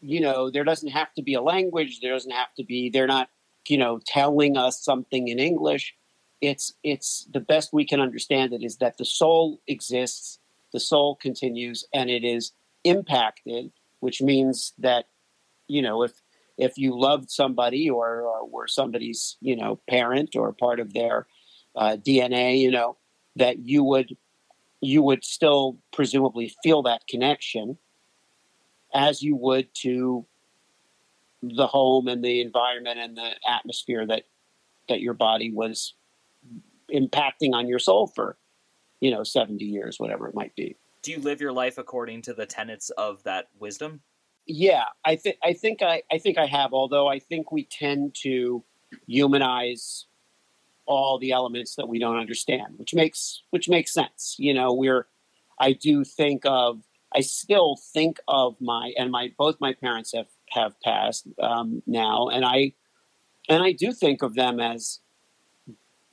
you 0.02 0.22
know, 0.22 0.52
there 0.52 0.64
doesn't 0.64 0.90
have 0.90 1.12
to 1.16 1.24
be 1.24 1.34
a 1.34 1.42
language, 1.42 2.00
there 2.00 2.14
doesn't 2.14 2.30
have 2.30 2.54
to 2.58 2.64
be, 2.64 2.92
they're 2.92 3.08
not, 3.08 3.28
you 3.68 3.80
know, 3.80 4.00
telling 4.06 4.56
us 4.56 4.80
something 4.80 5.30
in 5.30 5.40
English. 5.40 5.96
It's 6.42 6.76
it's 6.84 7.28
the 7.34 7.40
best 7.40 7.74
we 7.74 7.88
can 7.88 8.02
understand 8.02 8.54
it 8.54 8.64
is 8.64 8.78
that 8.78 9.00
the 9.00 9.06
soul 9.06 9.60
exists, 9.66 10.38
the 10.72 10.80
soul 10.80 11.16
continues, 11.16 11.86
and 11.92 12.12
it 12.12 12.24
is 12.24 12.52
impacted, 12.84 13.72
which 14.00 14.22
means 14.22 14.74
that, 14.78 15.08
you 15.68 15.82
know, 15.82 16.04
if 16.04 16.12
if 16.58 16.78
you 16.78 16.98
loved 17.00 17.32
somebody 17.32 17.90
or, 17.90 18.22
or 18.22 18.48
were 18.48 18.68
somebody's, 18.68 19.38
you 19.42 19.56
know, 19.56 19.80
parent 19.90 20.36
or 20.36 20.54
part 20.54 20.80
of 20.80 20.94
their 20.94 21.28
uh, 21.76 21.98
DNA, 21.98 22.60
you 22.60 22.72
know, 22.72 22.98
that 23.36 23.60
you 23.60 23.84
would 23.84 24.16
you 24.82 25.02
would 25.02 25.24
still 25.24 25.78
presumably 25.94 26.54
feel 26.62 26.84
that 26.84 27.08
connection 27.08 27.78
as 28.94 29.22
you 29.22 29.36
would 29.36 29.74
to 29.74 30.26
the 31.42 31.68
home 31.68 32.08
and 32.08 32.24
the 32.24 32.42
environment 32.42 33.00
and 33.00 33.18
the 33.18 33.32
atmosphere 33.50 34.06
that 34.06 34.24
that 34.90 35.00
your 35.00 35.14
body 35.14 35.52
was 35.52 35.94
impacting 36.94 37.54
on 37.54 37.68
your 37.68 37.80
soul 37.80 38.08
for 38.08 38.38
you 39.00 39.10
know 39.10 39.24
70 39.24 39.64
years 39.64 40.00
whatever 40.00 40.28
it 40.28 40.36
might 40.36 40.56
be. 40.56 40.76
Do 41.02 41.12
you 41.12 41.20
live 41.20 41.42
your 41.42 41.52
life 41.52 41.78
according 41.78 42.22
to 42.24 42.34
the 42.34 42.46
tenets 42.46 42.90
of 42.92 43.24
that 43.24 43.48
wisdom 43.60 44.02
yeah 44.46 44.84
i 45.06 45.16
think 45.16 45.38
i 45.44 45.54
think 45.54 45.82
i 45.82 46.02
i 46.12 46.18
think 46.18 46.38
i 46.38 46.46
have 46.46 46.74
although 46.74 47.08
i 47.08 47.20
think 47.20 47.52
we 47.52 47.64
tend 47.64 48.14
to 48.14 48.64
humanize 49.08 50.06
all 50.86 51.18
the 51.18 51.32
elements 51.32 51.76
that 51.76 51.88
we 51.88 52.00
don't 52.00 52.18
understand, 52.18 52.78
which 52.78 52.94
makes 52.94 53.44
which 53.52 53.70
makes 53.70 53.94
sense. 53.94 54.36
You 54.38 54.54
know, 54.54 54.74
we're 54.74 55.08
I 55.60 55.74
do 55.74 56.04
think 56.04 56.44
of 56.46 56.82
I 57.16 57.22
still 57.22 57.78
think 57.94 58.20
of 58.28 58.60
my 58.60 58.94
and 58.98 59.12
my 59.12 59.32
both 59.38 59.58
my 59.60 59.74
parents 59.74 60.14
have 60.14 60.28
have 60.50 60.80
passed 60.82 61.28
um, 61.42 61.82
now, 61.86 62.28
and 62.28 62.46
I 62.46 62.74
and 63.50 63.64
I 63.64 63.72
do 63.72 63.92
think 63.92 64.22
of 64.22 64.36
them 64.36 64.60
as 64.60 65.00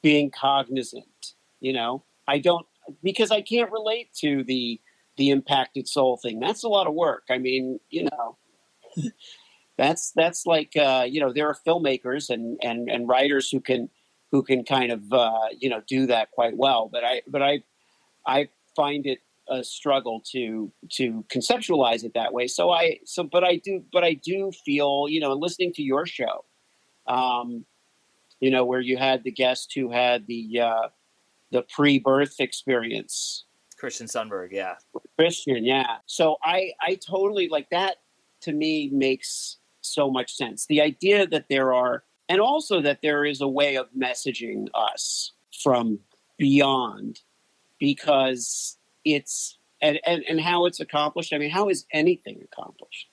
being 0.03 0.31
cognizant. 0.31 1.35
You 1.61 1.73
know, 1.73 2.05
I 2.29 2.39
don't 2.39 2.67
because 3.03 3.31
I 3.31 3.43
can't 3.43 3.71
relate 3.71 4.13
to 4.21 4.45
the 4.45 4.81
the 5.21 5.31
impacted 5.31 5.87
soul 5.87 6.17
thing. 6.17 6.41
That's 6.41 6.65
a 6.65 6.69
lot 6.69 6.87
of 6.87 6.95
work. 6.95 7.25
I 7.31 7.39
mean, 7.39 7.79
you 7.91 8.09
know. 8.11 8.37
that's 9.79 10.12
that's 10.12 10.47
like 10.47 10.77
uh, 10.77 11.07
you 11.09 11.21
know 11.21 11.33
there 11.33 11.47
are 11.47 11.57
filmmakers 11.67 12.29
and, 12.29 12.59
and 12.62 12.91
and 12.91 13.09
writers 13.09 13.50
who 13.50 13.61
can 13.61 13.89
who 14.33 14.43
can 14.43 14.65
kind 14.65 14.91
of 14.91 15.12
uh, 15.12 15.49
you 15.59 15.69
know 15.69 15.83
do 15.87 16.07
that 16.07 16.31
quite 16.33 16.57
well. 16.57 16.89
But 16.91 17.05
I 17.05 17.23
but 17.29 17.43
I 17.43 17.62
I 18.27 18.49
find 18.75 19.07
it 19.07 19.21
a 19.49 19.62
struggle 19.62 20.23
to 20.33 20.73
to 20.93 21.25
conceptualize 21.35 22.05
it 22.05 22.15
that 22.15 22.33
way. 22.33 22.47
So 22.47 22.71
I 22.71 22.99
so 23.05 23.23
but 23.23 23.45
I 23.45 23.57
do 23.57 23.85
but 23.93 24.05
I 24.05 24.15
do 24.15 24.53
feel 24.65 25.07
you 25.09 25.21
know 25.21 25.35
listening 25.35 25.73
to 25.75 25.83
your 25.83 26.07
show, 26.07 26.45
um, 27.07 27.65
you 28.41 28.50
know 28.50 28.65
where 28.65 28.81
you 28.81 28.97
had 28.97 29.23
the 29.25 29.33
guest 29.33 29.73
who 29.75 29.91
had 29.91 30.27
the 30.27 30.61
uh, 30.61 30.89
the 31.53 31.62
pre-birth 31.62 32.37
experience. 32.39 33.45
Christian 33.81 34.07
Sundberg, 34.07 34.49
yeah. 34.53 34.75
Christian, 35.19 35.65
yeah. 35.65 35.97
So 36.07 36.37
I 36.45 36.73
I 36.81 36.97
totally 36.97 37.49
like 37.49 37.71
that. 37.71 37.97
To 38.43 38.53
me, 38.53 38.91
makes 38.93 39.59
so 39.81 40.11
much 40.11 40.35
sense. 40.35 40.67
The 40.67 40.81
idea 40.81 41.27
that 41.27 41.47
there 41.49 41.73
are 41.75 42.05
and 42.29 42.41
also 42.41 42.81
that 42.83 43.01
there 43.03 43.25
is 43.25 43.41
a 43.41 43.49
way 43.49 43.77
of 43.77 43.87
messaging 43.97 44.69
us 44.75 45.33
from 45.63 45.99
beyond 46.39 47.21
because 47.79 48.79
it's 49.05 49.59
and, 49.83 49.99
and, 50.07 50.23
and 50.29 50.41
how 50.41 50.67
it's 50.67 50.81
accomplished 50.81 51.33
i 51.33 51.39
mean 51.39 51.51
how 51.51 51.69
is 51.69 51.87
anything 51.93 52.41
accomplished 52.53 53.09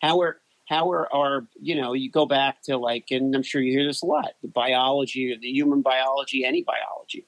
how 0.00 0.20
are 0.20 0.40
how 0.66 0.90
are 0.90 1.12
our 1.14 1.46
you 1.60 1.74
know 1.74 1.92
you 1.94 2.10
go 2.10 2.26
back 2.26 2.62
to 2.62 2.76
like 2.76 3.06
and 3.10 3.34
i'm 3.34 3.42
sure 3.42 3.60
you 3.60 3.72
hear 3.72 3.86
this 3.86 4.02
a 4.02 4.06
lot 4.06 4.32
the 4.42 4.48
biology 4.48 5.36
the 5.40 5.48
human 5.48 5.82
biology 5.82 6.44
any 6.44 6.62
biology 6.62 7.26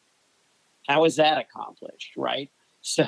how 0.90 1.04
is 1.04 1.16
that 1.16 1.38
accomplished 1.38 2.12
right 2.16 2.50
so 2.80 3.04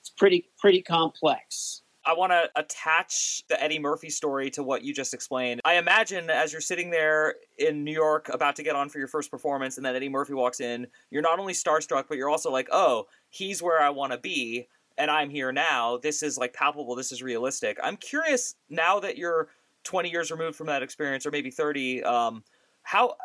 it's 0.00 0.10
pretty 0.16 0.48
pretty 0.58 0.82
complex 0.82 1.82
I 2.06 2.12
want 2.12 2.30
to 2.30 2.48
attach 2.54 3.42
the 3.48 3.60
Eddie 3.60 3.80
Murphy 3.80 4.10
story 4.10 4.48
to 4.50 4.62
what 4.62 4.82
you 4.84 4.94
just 4.94 5.12
explained. 5.12 5.60
I 5.64 5.74
imagine 5.74 6.30
as 6.30 6.52
you're 6.52 6.60
sitting 6.60 6.90
there 6.90 7.34
in 7.58 7.82
New 7.82 7.92
York 7.92 8.28
about 8.32 8.54
to 8.56 8.62
get 8.62 8.76
on 8.76 8.88
for 8.88 8.98
your 8.98 9.08
first 9.08 9.28
performance, 9.28 9.76
and 9.76 9.84
then 9.84 9.96
Eddie 9.96 10.08
Murphy 10.08 10.32
walks 10.32 10.60
in, 10.60 10.86
you're 11.10 11.20
not 11.20 11.40
only 11.40 11.52
starstruck, 11.52 12.04
but 12.08 12.16
you're 12.16 12.30
also 12.30 12.52
like, 12.52 12.68
oh, 12.70 13.06
he's 13.30 13.60
where 13.60 13.82
I 13.82 13.90
want 13.90 14.12
to 14.12 14.18
be, 14.18 14.68
and 14.96 15.10
I'm 15.10 15.30
here 15.30 15.50
now. 15.50 15.98
This 16.00 16.22
is 16.22 16.38
like 16.38 16.52
palpable, 16.52 16.94
this 16.94 17.10
is 17.10 17.24
realistic. 17.24 17.76
I'm 17.82 17.96
curious 17.96 18.54
now 18.70 19.00
that 19.00 19.18
you're 19.18 19.48
20 19.82 20.08
years 20.08 20.30
removed 20.30 20.54
from 20.54 20.68
that 20.68 20.84
experience, 20.84 21.26
or 21.26 21.32
maybe 21.32 21.50
30, 21.50 22.04
um, 22.04 22.44
how 22.84 23.16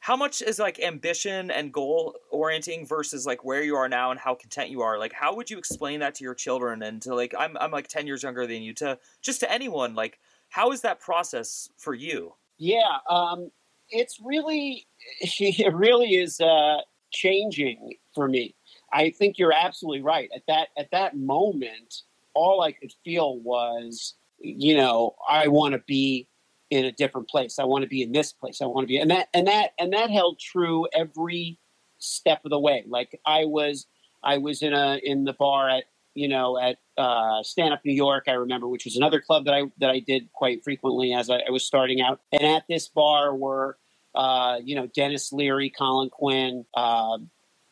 how 0.00 0.16
much 0.16 0.42
is 0.42 0.58
like 0.58 0.80
ambition 0.80 1.50
and 1.50 1.72
goal 1.72 2.16
orienting 2.30 2.86
versus 2.86 3.26
like 3.26 3.44
where 3.44 3.62
you 3.62 3.76
are 3.76 3.88
now 3.88 4.10
and 4.10 4.18
how 4.18 4.34
content 4.34 4.70
you 4.70 4.80
are? 4.82 4.98
Like 4.98 5.12
how 5.12 5.34
would 5.36 5.50
you 5.50 5.58
explain 5.58 6.00
that 6.00 6.14
to 6.16 6.24
your 6.24 6.34
children 6.34 6.82
and 6.82 7.00
to 7.02 7.14
like 7.14 7.34
i'm, 7.38 7.56
I'm 7.60 7.70
like 7.70 7.86
10 7.88 8.06
years 8.06 8.22
younger 8.22 8.46
than 8.46 8.62
you 8.62 8.74
to 8.74 8.98
just 9.22 9.40
to 9.40 9.52
anyone? 9.52 9.94
Like 9.94 10.18
how 10.48 10.72
is 10.72 10.80
that 10.82 11.00
process 11.00 11.68
for 11.76 11.94
you? 11.94 12.34
Yeah 12.58 12.98
um 13.08 13.50
it's 13.90 14.18
really 14.22 14.86
it 15.20 15.74
really 15.74 16.14
is 16.14 16.40
uh 16.40 16.78
changing 17.12 17.94
for 18.14 18.28
me. 18.28 18.54
I 18.92 19.10
think 19.10 19.38
you're 19.38 19.52
absolutely 19.52 20.02
right. 20.02 20.30
At 20.34 20.42
that 20.48 20.68
at 20.78 20.90
that 20.92 21.16
moment 21.16 22.02
all 22.34 22.62
i 22.62 22.72
could 22.72 22.92
feel 23.04 23.38
was 23.40 24.14
you 24.38 24.76
know 24.76 25.14
i 25.28 25.48
want 25.48 25.72
to 25.72 25.82
be 25.86 26.26
in 26.70 26.84
a 26.84 26.92
different 26.92 27.28
place. 27.28 27.58
I 27.58 27.64
want 27.64 27.82
to 27.82 27.88
be 27.88 28.02
in 28.02 28.12
this 28.12 28.32
place. 28.32 28.62
I 28.62 28.66
want 28.66 28.84
to 28.84 28.88
be, 28.88 28.98
and 28.98 29.10
that 29.10 29.28
and 29.34 29.46
that 29.48 29.72
and 29.78 29.92
that 29.92 30.10
held 30.10 30.38
true 30.38 30.86
every 30.94 31.58
step 31.98 32.44
of 32.44 32.50
the 32.50 32.58
way. 32.58 32.84
Like 32.86 33.20
I 33.26 33.44
was, 33.44 33.86
I 34.22 34.38
was 34.38 34.62
in 34.62 34.72
a 34.72 35.00
in 35.02 35.24
the 35.24 35.32
bar 35.32 35.68
at 35.68 35.84
you 36.14 36.28
know 36.28 36.58
at 36.58 36.78
uh, 36.96 37.42
Stand 37.42 37.74
Up 37.74 37.80
New 37.84 37.92
York. 37.92 38.24
I 38.28 38.32
remember, 38.32 38.68
which 38.68 38.84
was 38.84 38.96
another 38.96 39.20
club 39.20 39.44
that 39.46 39.54
I 39.54 39.62
that 39.78 39.90
I 39.90 39.98
did 39.98 40.32
quite 40.32 40.62
frequently 40.62 41.12
as 41.12 41.28
I, 41.28 41.40
I 41.46 41.50
was 41.50 41.64
starting 41.64 42.00
out. 42.00 42.20
And 42.32 42.44
at 42.44 42.64
this 42.68 42.88
bar 42.88 43.34
were 43.34 43.76
uh, 44.14 44.58
you 44.62 44.76
know 44.76 44.86
Denis 44.86 45.32
Leary, 45.32 45.70
Colin 45.70 46.10
Quinn, 46.10 46.64
uh, 46.74 47.18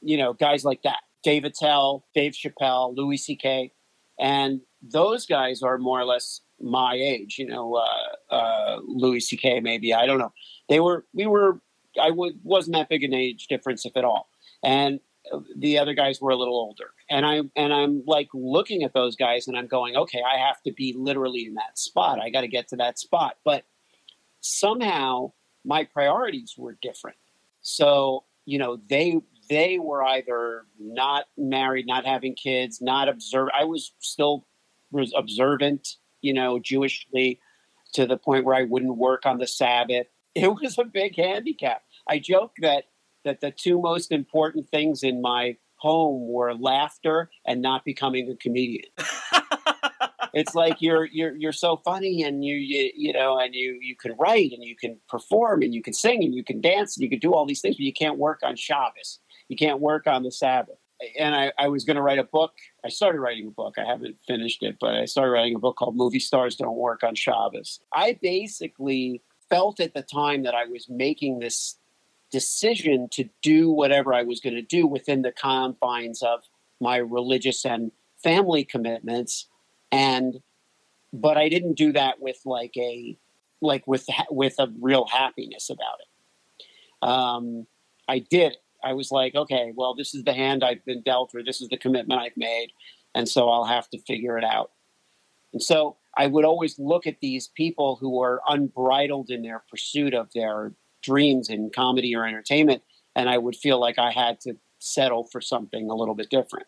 you 0.01 0.17
know 0.17 0.33
guys 0.33 0.65
like 0.65 0.83
that, 0.83 0.99
Dave 1.23 1.45
Attell, 1.45 2.05
Dave 2.15 2.33
Chappelle, 2.33 2.97
Louis 2.97 3.17
C.K. 3.17 3.73
And 4.21 4.63
those 4.83 5.27
guys 5.27 5.63
are 5.63 5.79
more 5.79 6.01
or 6.01 6.05
less 6.05 6.41
my 6.61 6.95
age, 6.95 7.39
you 7.39 7.47
know, 7.47 7.75
uh, 7.75 8.35
uh, 8.35 8.79
Louis 8.87 9.21
C.K. 9.21 9.61
maybe 9.61 9.95
I 9.95 10.07
don't 10.07 10.19
know. 10.19 10.33
They 10.69 10.81
were 10.81 11.07
we 11.13 11.27
were 11.27 11.61
I 12.01 12.09
w- 12.09 12.37
wasn't 12.43 12.77
that 12.77 12.89
big 12.89 13.05
an 13.05 13.15
age 13.15 13.47
difference 13.47 13.85
if 13.85 13.97
at 13.97 14.05
all, 14.05 14.29
and 14.63 15.01
the 15.57 15.79
other 15.79 15.95
guys 15.95 16.21
were 16.21 16.31
a 16.31 16.37
little 16.37 16.57
older. 16.57 16.93
And 17.11 17.25
I 17.27 17.43
and 17.57 17.73
I'm 17.73 18.03
like 18.07 18.29
looking 18.33 18.83
at 18.83 18.95
those 18.95 19.17
guys 19.17 19.49
and 19.49 19.57
I'm 19.57 19.67
going, 19.67 19.97
okay, 19.97 20.23
I 20.23 20.39
have 20.39 20.63
to 20.63 20.73
be 20.73 20.95
literally 20.97 21.47
in 21.47 21.55
that 21.55 21.79
spot. 21.79 22.21
I 22.21 22.31
got 22.31 22.43
to 22.43 22.49
get 22.49 22.69
to 22.69 22.77
that 22.77 22.99
spot, 22.99 23.37
but 23.45 23.65
somehow 24.41 25.33
my 25.65 25.85
priorities 25.85 26.55
were 26.57 26.79
different. 26.81 27.19
So 27.63 28.25
you 28.47 28.59
know 28.59 28.79
they 28.89 29.21
they 29.51 29.79
were 29.79 30.05
either 30.05 30.67
not 30.79 31.27
married, 31.37 31.87
not 31.87 32.05
having 32.05 32.35
kids, 32.35 32.81
not 32.81 33.09
observe. 33.09 33.49
I 33.59 33.65
was 33.65 33.93
still 33.99 34.47
was 34.91 35.13
observant 35.17 35.97
you 36.21 36.33
know, 36.33 36.59
Jewishly 36.59 37.39
to 37.95 38.07
the 38.07 38.17
point 38.17 38.45
where 38.45 38.55
I 38.55 38.65
wouldn't 38.65 38.97
work 38.97 39.27
on 39.27 39.39
the 39.39 39.47
Sabbath. 39.47 40.07
It 40.35 40.55
was 40.63 40.79
a 40.79 40.85
big 40.85 41.17
handicap. 41.17 41.83
I 42.07 42.21
joke 42.21 42.53
that 42.61 42.85
that 43.25 43.41
the 43.41 43.51
two 43.51 43.81
most 43.81 44.13
important 44.13 44.69
things 44.69 45.03
in 45.03 45.21
my 45.21 45.57
home 45.77 46.29
were 46.29 46.55
laughter 46.55 47.31
and 47.45 47.61
not 47.61 47.85
becoming 47.85 48.31
a 48.31 48.37
comedian. 48.37 48.85
it's 50.35 50.55
like 50.55 50.77
you're 50.81 51.07
you're 51.07 51.35
you're 51.37 51.53
so 51.53 51.79
funny 51.79 52.23
and 52.23 52.45
you, 52.45 52.55
you 52.55 52.91
you 52.95 53.13
know 53.13 53.39
and 53.39 53.55
you 53.55 53.79
you 53.81 53.97
can 53.97 54.15
write 54.19 54.53
and 54.53 54.63
you 54.63 54.77
can 54.77 54.99
perform 55.09 55.63
and 55.63 55.75
you 55.75 55.83
can 55.83 55.93
sing 55.93 56.23
and 56.23 56.35
you 56.35 56.45
can 56.45 56.61
dance 56.61 56.97
and 56.97 57.03
you 57.03 57.11
can 57.11 57.19
do 57.19 57.35
all 57.35 57.47
these 57.47 57.61
things, 57.61 57.77
but 57.77 57.81
you 57.81 57.93
can't 57.93 58.19
work 58.19 58.41
on 58.45 58.55
Shabbos. 58.55 59.19
You 59.49 59.57
can't 59.57 59.81
work 59.81 60.07
on 60.07 60.23
the 60.23 60.31
Sabbath. 60.31 60.79
And 61.19 61.35
I, 61.35 61.53
I 61.59 61.69
was 61.69 61.85
going 61.85 61.97
to 61.97 62.03
write 62.03 62.19
a 62.19 62.25
book. 62.25 62.55
I 62.85 62.89
started 62.89 63.21
writing 63.21 63.47
a 63.47 63.51
book. 63.51 63.75
I 63.79 63.85
haven't 63.85 64.17
finished 64.27 64.63
it, 64.63 64.77
but 64.81 64.95
I 64.95 65.05
started 65.05 65.31
writing 65.31 65.55
a 65.55 65.59
book 65.61 65.77
called 65.77 65.97
Movie 65.97 66.19
Stars 66.19 66.57
Don't 66.57 66.77
Work 66.77 67.05
on 67.05 67.15
Shabbos. 67.15 67.81
I 67.93 68.19
basically 68.21 69.23
felt 69.49 69.81
at 69.81 69.95
the 69.95 70.03
time 70.03 70.43
that 70.43 70.55
I 70.55 70.67
was 70.67 70.89
making 70.89 71.39
this 71.39 71.79
decision 72.31 73.09
to 73.13 73.29
do 73.43 73.71
whatever 73.71 74.13
I 74.13 74.23
was 74.23 74.41
going 74.41 74.57
to 74.57 74.63
do 74.63 74.87
within 74.87 75.23
the 75.23 75.33
confines 75.33 76.23
of 76.23 76.41
my 76.81 76.97
religious 76.97 77.65
and 77.65 77.93
family 78.23 78.65
commitments 78.65 79.47
and 79.91 80.41
but 81.13 81.37
I 81.37 81.49
didn't 81.49 81.75
do 81.75 81.93
that 81.93 82.21
with 82.21 82.41
like 82.45 82.77
a 82.77 83.17
like 83.61 83.87
with 83.87 84.07
with 84.31 84.59
a 84.59 84.73
real 84.81 85.07
happiness 85.07 85.71
about 85.71 86.01
it. 86.01 87.09
Um, 87.09 87.67
I 88.09 88.19
did. 88.19 88.57
I 88.85 88.93
was 88.93 89.11
like, 89.11 89.35
okay, 89.35 89.73
well, 89.75 89.95
this 89.95 90.15
is 90.15 90.25
the 90.25 90.33
hand 90.33 90.63
I've 90.63 90.85
been 90.85 91.03
dealt, 91.03 91.35
or 91.35 91.43
this 91.43 91.61
is 91.61 91.69
the 91.69 91.77
commitment 91.77 92.21
I've 92.21 92.37
made, 92.37 92.73
and 93.15 93.29
so 93.29 93.49
I'll 93.49 93.65
have 93.65 93.89
to 93.91 93.99
figure 94.01 94.39
it 94.39 94.45
out. 94.45 94.71
And 95.53 95.63
so 95.63 95.97
I 96.17 96.27
would 96.27 96.45
always 96.45 96.79
look 96.79 97.07
at 97.07 97.21
these 97.21 97.49
people 97.49 97.97
who 97.97 98.11
were 98.11 98.43
unbridled 98.49 99.31
in 99.31 99.43
their 99.43 99.65
pursuit 99.71 100.15
of 100.15 100.33
their 100.35 100.73
dreams 101.03 101.49
in 101.49 101.71
comedy 101.75 102.15
or 102.15 102.27
entertainment, 102.27 102.83
and 103.17 103.29
I 103.29 103.39
would 103.39 103.57
feel 103.57 103.81
like 103.81 103.99
I 103.99 104.11
had 104.11 104.41
to 104.43 104.57
settle 104.79 105.25
for 105.25 105.41
something 105.41 105.91
a 105.91 105.95
little 105.95 106.15
bit 106.15 106.31
different 106.31 106.67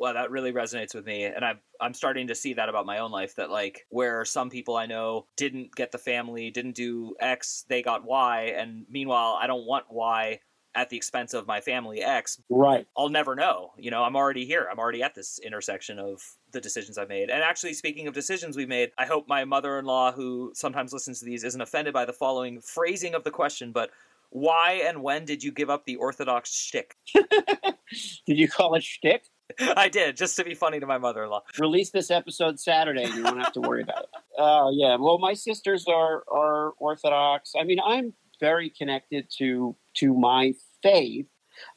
well 0.00 0.14
that 0.14 0.30
really 0.30 0.52
resonates 0.52 0.94
with 0.94 1.04
me 1.04 1.24
and 1.24 1.44
i'm 1.44 1.58
i'm 1.80 1.94
starting 1.94 2.26
to 2.26 2.34
see 2.34 2.54
that 2.54 2.68
about 2.68 2.86
my 2.86 2.98
own 2.98 3.12
life 3.12 3.36
that 3.36 3.50
like 3.50 3.86
where 3.90 4.24
some 4.24 4.48
people 4.48 4.76
i 4.76 4.86
know 4.86 5.26
didn't 5.36 5.72
get 5.76 5.92
the 5.92 5.98
family 5.98 6.50
didn't 6.50 6.74
do 6.74 7.14
x 7.20 7.64
they 7.68 7.82
got 7.82 8.04
y 8.04 8.54
and 8.56 8.86
meanwhile 8.88 9.38
i 9.40 9.46
don't 9.46 9.66
want 9.66 9.84
y 9.90 10.40
at 10.74 10.88
the 10.88 10.96
expense 10.96 11.34
of 11.34 11.46
my 11.46 11.60
family 11.60 12.00
x 12.00 12.40
right 12.48 12.86
i'll 12.96 13.08
never 13.08 13.34
know 13.34 13.72
you 13.76 13.90
know 13.90 14.04
i'm 14.04 14.16
already 14.16 14.44
here 14.46 14.68
i'm 14.70 14.78
already 14.78 15.02
at 15.02 15.14
this 15.14 15.40
intersection 15.44 15.98
of 15.98 16.22
the 16.52 16.60
decisions 16.60 16.96
i've 16.96 17.08
made 17.08 17.28
and 17.28 17.42
actually 17.42 17.74
speaking 17.74 18.06
of 18.06 18.14
decisions 18.14 18.56
we've 18.56 18.68
made 18.68 18.90
i 18.98 19.04
hope 19.04 19.26
my 19.28 19.44
mother-in-law 19.44 20.12
who 20.12 20.52
sometimes 20.54 20.92
listens 20.92 21.18
to 21.18 21.24
these 21.24 21.44
isn't 21.44 21.60
offended 21.60 21.92
by 21.92 22.04
the 22.04 22.12
following 22.12 22.60
phrasing 22.60 23.14
of 23.14 23.24
the 23.24 23.30
question 23.30 23.72
but 23.72 23.90
why 24.30 24.82
and 24.86 25.02
when 25.02 25.24
did 25.24 25.42
you 25.42 25.52
give 25.52 25.70
up 25.70 25.84
the 25.84 25.96
orthodox 25.96 26.52
shtick? 26.52 26.96
did 27.12 28.38
you 28.38 28.48
call 28.48 28.74
it 28.74 28.84
shtick? 28.84 29.24
I 29.58 29.88
did, 29.88 30.16
just 30.16 30.36
to 30.36 30.44
be 30.44 30.54
funny 30.54 30.78
to 30.78 30.86
my 30.86 30.98
mother 30.98 31.24
in 31.24 31.30
law. 31.30 31.42
Release 31.58 31.90
this 31.90 32.10
episode 32.10 32.60
Saturday. 32.60 33.06
You 33.06 33.24
won't 33.24 33.40
have 33.40 33.52
to 33.54 33.60
worry 33.60 33.82
about 33.82 34.04
it. 34.04 34.10
Oh 34.38 34.68
uh, 34.68 34.70
yeah. 34.70 34.96
Well, 34.96 35.18
my 35.18 35.34
sisters 35.34 35.84
are 35.86 36.22
are 36.32 36.70
Orthodox. 36.78 37.52
I 37.60 37.64
mean, 37.64 37.78
I'm 37.84 38.14
very 38.40 38.70
connected 38.70 39.28
to 39.38 39.76
to 39.94 40.14
my 40.14 40.54
faith. 40.82 41.26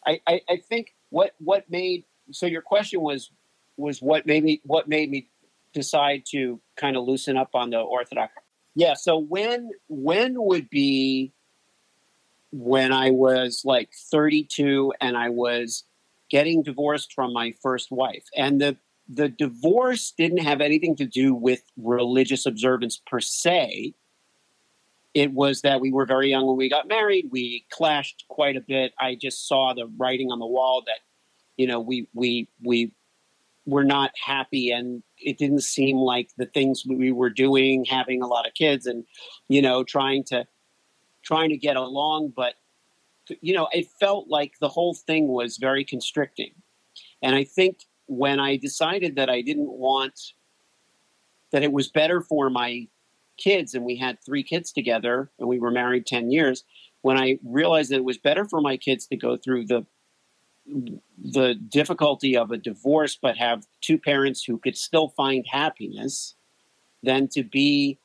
I, 0.05 0.22
I, 0.27 0.41
I 0.50 0.58
think 0.58 0.96
what 1.10 1.36
what 1.39 1.70
made 1.70 2.05
so 2.32 2.46
your 2.46 2.62
question 2.62 3.01
was 3.01 3.32
was 3.77 4.01
what 4.01 4.25
made 4.25 4.43
me 4.43 4.62
what 4.63 4.88
made 4.88 5.10
me 5.10 5.29
decide 5.74 6.24
to 6.32 6.62
kind 6.77 6.96
of 6.96 7.05
loosen 7.05 7.38
up 7.38 7.50
on 7.53 7.72
the 7.72 7.79
Orthodox. 7.79 8.34
Yeah. 8.75 8.93
So 8.93 9.17
when 9.17 9.72
when 9.88 10.36
would 10.38 10.70
be 10.70 11.34
when 12.51 12.93
I 12.93 13.10
was 13.10 13.63
like 13.65 13.89
32 14.12 14.93
and 15.01 15.17
I 15.17 15.29
was 15.29 15.86
getting 16.29 16.63
divorced 16.63 17.13
from 17.13 17.34
my 17.34 17.53
first 17.62 17.91
wife. 17.91 18.25
And 18.36 18.62
the 18.62 18.77
the 19.10 19.27
divorce 19.27 20.13
didn't 20.17 20.39
have 20.39 20.62
anything 20.62 20.96
to 20.96 21.05
do 21.05 21.36
with 21.36 21.62
religious 21.77 22.45
observance 22.45 23.02
per 23.06 23.19
se. 23.19 23.95
It 25.13 25.32
was 25.32 25.62
that 25.62 25.80
we 25.80 25.91
were 25.91 26.06
very 26.06 26.30
young 26.30 26.47
when 26.47 26.58
we 26.58 26.69
got 26.69 26.88
married. 26.88 27.30
We 27.32 27.65
clashed 27.69 28.26
quite 28.30 28.56
a 28.56 28.62
bit. 28.62 28.93
I 28.99 29.15
just 29.15 29.47
saw 29.47 29.73
the 29.73 29.88
writing 29.97 30.32
on 30.32 30.39
the 30.39 30.47
wall 30.47 30.84
that, 30.88 30.99
you 31.58 31.67
know, 31.67 31.80
we 31.80 32.08
we 32.13 32.49
we 32.63 32.91
were 33.65 33.84
not 33.84 34.12
happy, 34.21 34.71
and 34.71 35.04
it 35.19 35.38
didn't 35.38 35.62
seem 35.62 35.97
like 35.97 36.30
the 36.38 36.47
things 36.47 36.84
we 36.88 37.12
were 37.12 37.30
doing, 37.30 37.86
having 37.86 38.21
a 38.21 38.28
lot 38.28 38.47
of 38.47 38.54
kids, 38.56 38.88
and 38.88 39.06
you 39.47 39.62
know, 39.62 39.84
trying 39.84 40.23
to 40.26 40.45
trying 41.23 41.49
to 41.49 41.58
get 41.58 41.76
along, 41.76 42.34
but 42.36 42.56
you 43.41 43.54
know, 43.54 43.69
it 43.71 43.88
felt 43.99 44.28
like 44.28 44.54
the 44.60 44.67
whole 44.67 44.93
thing 44.93 45.28
was 45.28 45.58
very 45.58 45.86
constricting. 45.86 46.52
And 47.21 47.36
I 47.36 47.43
think 47.43 47.80
when 48.08 48.39
I 48.39 48.58
decided 48.58 49.15
that 49.15 49.30
I 49.30 49.41
didn't 49.41 49.71
want, 49.71 50.19
that 51.52 51.63
it 51.63 51.71
was 51.71 51.89
better 51.89 52.21
for 52.21 52.49
my 52.49 52.88
kids, 53.38 53.74
and 53.74 53.86
we 53.86 53.96
had 53.96 54.17
three 54.24 54.43
kids 54.43 54.72
together, 54.72 55.32
and 55.39 55.48
we 55.48 55.60
were 55.60 55.72
married 55.72 56.06
10 56.06 56.32
years, 56.32 56.63
when 57.02 57.17
I 57.17 57.39
realized 57.43 57.91
that 57.91 57.98
it 57.98 58.06
was 58.06 58.17
better 58.17 58.46
for 58.46 58.62
my 58.62 58.78
kids 58.78 59.08
to 59.08 59.17
go 59.17 59.38
through 59.38 59.65
the 59.65 59.86
the 61.22 61.56
difficulty 61.56 62.38
of 62.38 62.52
a 62.52 62.58
divorce 62.58 63.17
but 63.22 63.36
have 63.36 63.67
two 63.82 63.98
parents 63.98 64.46
who 64.46 64.58
could 64.58 64.78
still 64.78 65.10
find 65.10 65.46
happiness 65.46 66.36
than 67.02 67.28
to 67.28 67.43
be 67.43 68.00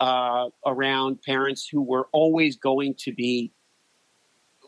uh, 0.00 0.48
around 0.66 1.22
parents 1.22 1.68
who 1.68 1.80
were 1.80 2.08
always 2.10 2.56
going 2.56 2.92
to 2.92 3.12
be 3.12 3.52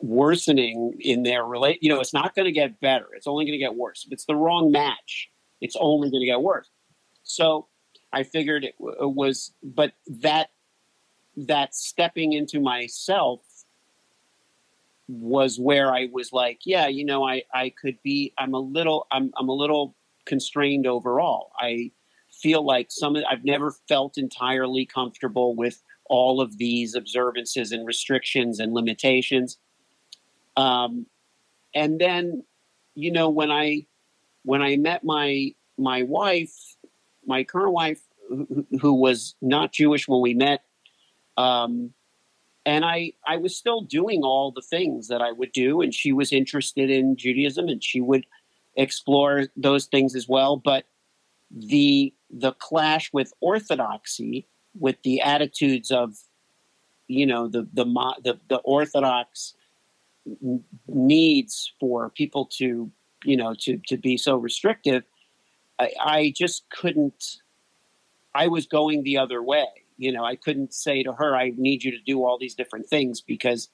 worsening 0.01 0.95
in 1.01 1.25
their 1.25 1.45
relate. 1.45 1.79
You 1.83 1.89
know, 1.89 1.99
it's 1.99 2.15
not 2.15 2.37
going 2.37 2.47
to 2.47 2.53
get 2.53 2.81
better. 2.81 3.09
It's 3.15 3.27
only 3.27 3.45
going 3.45 3.59
to 3.59 3.65
get 3.65 3.75
worse. 3.75 4.05
If 4.07 4.13
it's 4.13 4.27
the 4.27 4.37
wrong 4.37 4.71
match, 4.71 5.29
it's 5.61 5.77
only 5.81 6.11
going 6.11 6.21
to 6.21 6.27
get 6.27 6.41
worse. 6.41 6.71
So 7.25 7.67
I 8.15 8.23
figured 8.23 8.65
it, 8.65 8.75
w- 8.79 9.09
was, 9.09 9.53
but 9.63 9.93
that 10.07 10.51
that 11.37 11.75
stepping 11.75 12.33
into 12.33 12.61
myself 12.61 13.41
was 15.09 15.59
where 15.59 15.93
I 15.93 16.09
was 16.13 16.33
like, 16.33 16.61
yeah, 16.65 16.87
you 16.87 17.05
know, 17.05 17.27
I 17.27 17.43
I 17.53 17.71
could 17.71 17.99
be. 18.03 18.33
I'm 18.39 18.55
a 18.55 18.61
little. 18.61 19.07
I'm 19.11 19.33
I'm 19.37 19.49
a 19.49 19.55
little 19.55 19.95
constrained 20.25 20.87
overall. 20.87 21.53
I 21.59 21.91
feel 22.31 22.65
like 22.65 22.89
some. 22.91 23.17
Of 23.17 23.25
I've 23.31 23.45
never 23.45 23.73
felt 23.89 24.19
entirely 24.19 24.87
comfortable 24.87 25.55
with 25.55 25.83
all 26.07 26.41
of 26.41 26.59
these 26.59 26.95
observances 26.95 27.73
and 27.73 27.87
restrictions 27.87 28.61
and 28.61 28.75
limitations 28.75 29.59
um, 30.57 31.07
and 31.75 32.01
then, 32.01 32.45
you 32.95 33.11
know, 33.13 33.31
when 33.31 33.51
I 33.51 33.87
when 34.45 34.63
I 34.63 34.77
met 34.77 35.05
my 35.05 35.55
my 35.77 36.03
wife, 36.03 36.55
my 37.27 37.45
current 37.45 37.73
wife, 37.73 38.01
who, 38.29 38.95
was 38.95 39.35
not 39.41 39.73
Jewish 39.73 40.09
when 40.09 40.21
we 40.21 40.35
met, 40.35 40.63
um, 41.37 41.93
and 42.67 42.85
I 42.85 43.13
I 43.27 43.37
was 43.37 43.57
still 43.57 43.83
doing 43.83 44.23
all 44.23 44.51
the 44.51 44.63
things 44.63 45.09
that 45.09 45.21
I 45.21 45.33
would 45.33 45.53
do, 45.53 45.81
and 45.81 45.95
she 45.95 46.13
was 46.13 46.33
interested 46.33 46.91
in 46.91 47.17
Judaism, 47.17 47.69
and 47.69 47.83
she 47.83 48.01
would 48.01 48.27
explore 48.77 49.47
those 49.57 49.87
things 49.87 50.15
as 50.15 50.29
well. 50.29 50.57
But 50.57 50.87
the 51.51 52.13
the 52.31 52.53
clash 52.53 53.13
with 53.13 53.33
orthodoxy, 53.41 54.47
with 54.79 54.97
the 55.03 55.21
attitudes 55.21 55.91
of, 55.91 56.17
you 57.09 57.27
know, 57.27 57.49
the 57.49 57.69
the 57.73 57.85
the, 58.23 58.41
the 58.49 58.57
orthodox 58.59 59.55
needs 60.89 61.73
for 61.79 62.09
people 62.11 62.47
to 62.47 62.91
you 63.25 63.37
know 63.37 63.55
to 63.61 63.79
to 63.87 63.99
be 63.99 64.17
so 64.17 64.37
restrictive 64.37 65.05
I, 65.79 65.91
I, 66.01 66.33
just 66.37 66.69
couldn't 66.71 67.43
i 68.35 68.49
was 68.49 68.67
going 68.67 69.03
the 69.03 69.19
other 69.19 69.43
way. 69.43 69.67
You 69.97 70.13
know 70.13 70.25
i 70.25 70.37
couldn't 70.37 70.75
say 70.75 71.03
to 71.03 71.13
her 71.13 71.37
i 71.37 71.53
need 71.57 71.85
you 71.85 71.93
to 71.93 72.01
do 72.05 72.25
all 72.25 72.39
these 72.39 72.55
different 72.55 72.89
things 72.89 73.21
because 73.21 73.69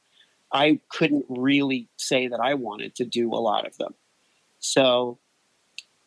i 0.53 0.79
couldn't 0.90 1.25
really 1.29 1.88
say 1.96 2.29
that 2.29 2.40
i 2.40 2.55
wanted 2.55 2.94
to 2.96 3.05
do 3.05 3.33
a 3.33 3.40
lot 3.40 3.66
of 3.66 3.77
them. 3.79 3.94
So 4.59 5.18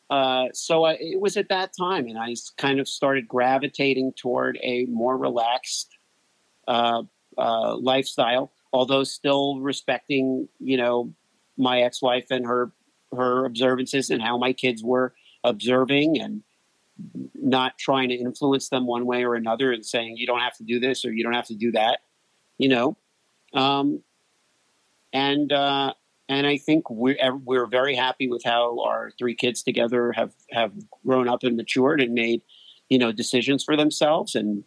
uh, 0.09 0.49
so 0.53 0.83
I, 0.83 0.97
it 0.99 1.19
was 1.19 1.37
at 1.37 1.49
that 1.49 1.71
time 1.75 2.07
and 2.07 2.19
i 2.19 2.35
kind 2.57 2.79
of 2.79 2.87
started 2.87 3.27
gravitating 3.27 4.13
toward 4.13 4.59
a 4.61 4.85
more 4.85 5.17
relaxed 5.17 5.89
uh, 6.67 7.03
uh, 7.37 7.75
lifestyle 7.77 8.51
although 8.73 9.03
still 9.03 9.59
respecting, 9.61 10.49
you 10.59 10.75
know, 10.75 11.13
my 11.57 11.81
ex-wife 11.81 12.31
and 12.31 12.45
her 12.45 12.71
her 13.15 13.45
observances 13.45 14.09
and 14.09 14.23
how 14.23 14.39
my 14.39 14.51
kids 14.51 14.83
were 14.83 15.13
observing 15.43 16.19
and 16.19 16.41
not 17.35 17.77
trying 17.77 18.09
to 18.09 18.15
influence 18.15 18.69
them 18.69 18.85
one 18.87 19.05
way 19.05 19.23
or 19.23 19.35
another 19.35 19.71
and 19.71 19.85
saying 19.85 20.17
you 20.17 20.27
don't 20.27 20.39
have 20.39 20.55
to 20.57 20.63
do 20.63 20.79
this 20.79 21.03
or 21.05 21.11
you 21.11 21.23
don't 21.23 21.33
have 21.33 21.47
to 21.47 21.55
do 21.55 21.71
that, 21.71 21.99
you 22.57 22.69
know. 22.69 22.97
Um, 23.53 24.01
and 25.11 25.51
uh, 25.51 25.93
and 26.29 26.47
I 26.47 26.57
think 26.57 26.89
we're 26.89 27.17
we're 27.43 27.67
very 27.67 27.95
happy 27.95 28.27
with 28.27 28.43
how 28.43 28.79
our 28.81 29.11
three 29.17 29.35
kids 29.35 29.63
together 29.63 30.11
have 30.13 30.33
have 30.51 30.71
grown 31.05 31.27
up 31.27 31.43
and 31.43 31.57
matured 31.57 32.01
and 32.01 32.13
made 32.13 32.41
you 32.89 32.97
know 32.97 33.11
decisions 33.11 33.63
for 33.63 33.75
themselves 33.75 34.35
and 34.35 34.63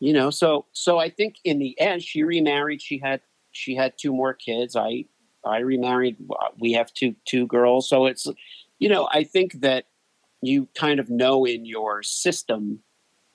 you 0.00 0.12
know 0.12 0.30
so 0.30 0.64
so 0.72 0.98
i 0.98 1.08
think 1.08 1.36
in 1.44 1.58
the 1.58 1.78
end 1.78 2.02
she 2.02 2.22
remarried 2.22 2.80
she 2.80 2.98
had 2.98 3.20
she 3.54 3.74
had 3.74 3.94
two 3.96 4.12
more 4.12 4.34
kids. 4.34 4.76
I 4.76 5.06
I 5.44 5.58
remarried. 5.58 6.16
We 6.58 6.72
have 6.72 6.92
two 6.92 7.14
two 7.26 7.46
girls. 7.46 7.88
So 7.88 8.06
it's 8.06 8.26
you 8.78 8.88
know 8.88 9.08
I 9.12 9.24
think 9.24 9.60
that 9.60 9.86
you 10.46 10.68
kind 10.74 11.00
of 11.00 11.10
know 11.10 11.44
in 11.44 11.64
your 11.64 12.02
system 12.02 12.80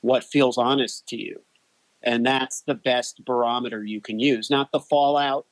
what 0.01 0.23
feels 0.23 0.57
honest 0.57 1.07
to 1.07 1.17
you, 1.17 1.41
and 2.01 2.25
that's 2.25 2.61
the 2.61 2.75
best 2.75 3.23
barometer 3.25 3.83
you 3.83 4.01
can 4.01 4.19
use. 4.19 4.49
Not 4.49 4.71
the 4.71 4.79
fallout, 4.79 5.45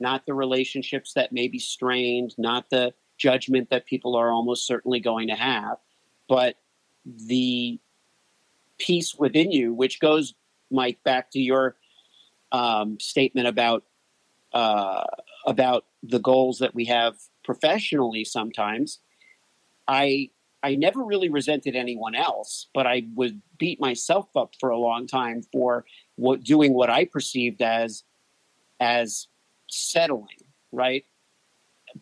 not 0.00 0.26
the 0.26 0.34
relationships 0.34 1.12
that 1.14 1.32
may 1.32 1.48
be 1.48 1.58
strained, 1.58 2.34
not 2.36 2.70
the 2.70 2.92
judgment 3.16 3.70
that 3.70 3.86
people 3.86 4.16
are 4.16 4.30
almost 4.30 4.66
certainly 4.66 5.00
going 5.00 5.28
to 5.28 5.34
have, 5.34 5.78
but 6.28 6.56
the 7.04 7.78
peace 8.78 9.14
within 9.14 9.52
you, 9.52 9.72
which 9.72 10.00
goes, 10.00 10.34
Mike, 10.70 10.98
back 11.04 11.30
to 11.30 11.40
your 11.40 11.76
um, 12.52 12.98
statement 13.00 13.46
about 13.46 13.84
uh, 14.52 15.04
about 15.46 15.84
the 16.02 16.20
goals 16.20 16.58
that 16.58 16.74
we 16.74 16.84
have 16.84 17.16
professionally. 17.44 18.24
Sometimes, 18.24 19.00
I 19.88 20.30
I 20.64 20.76
never 20.76 21.04
really 21.04 21.28
resented 21.28 21.76
anyone 21.76 22.14
else, 22.14 22.68
but 22.72 22.86
I 22.86 23.04
would 23.14 23.42
beat 23.58 23.78
myself 23.80 24.34
up 24.34 24.54
for 24.58 24.70
a 24.70 24.78
long 24.78 25.06
time 25.06 25.42
for 25.52 25.84
what 26.16 26.42
doing 26.42 26.72
what 26.72 26.88
I 26.88 27.04
perceived 27.04 27.60
as 27.60 28.02
as 28.80 29.28
settling, 29.68 30.40
right? 30.72 31.04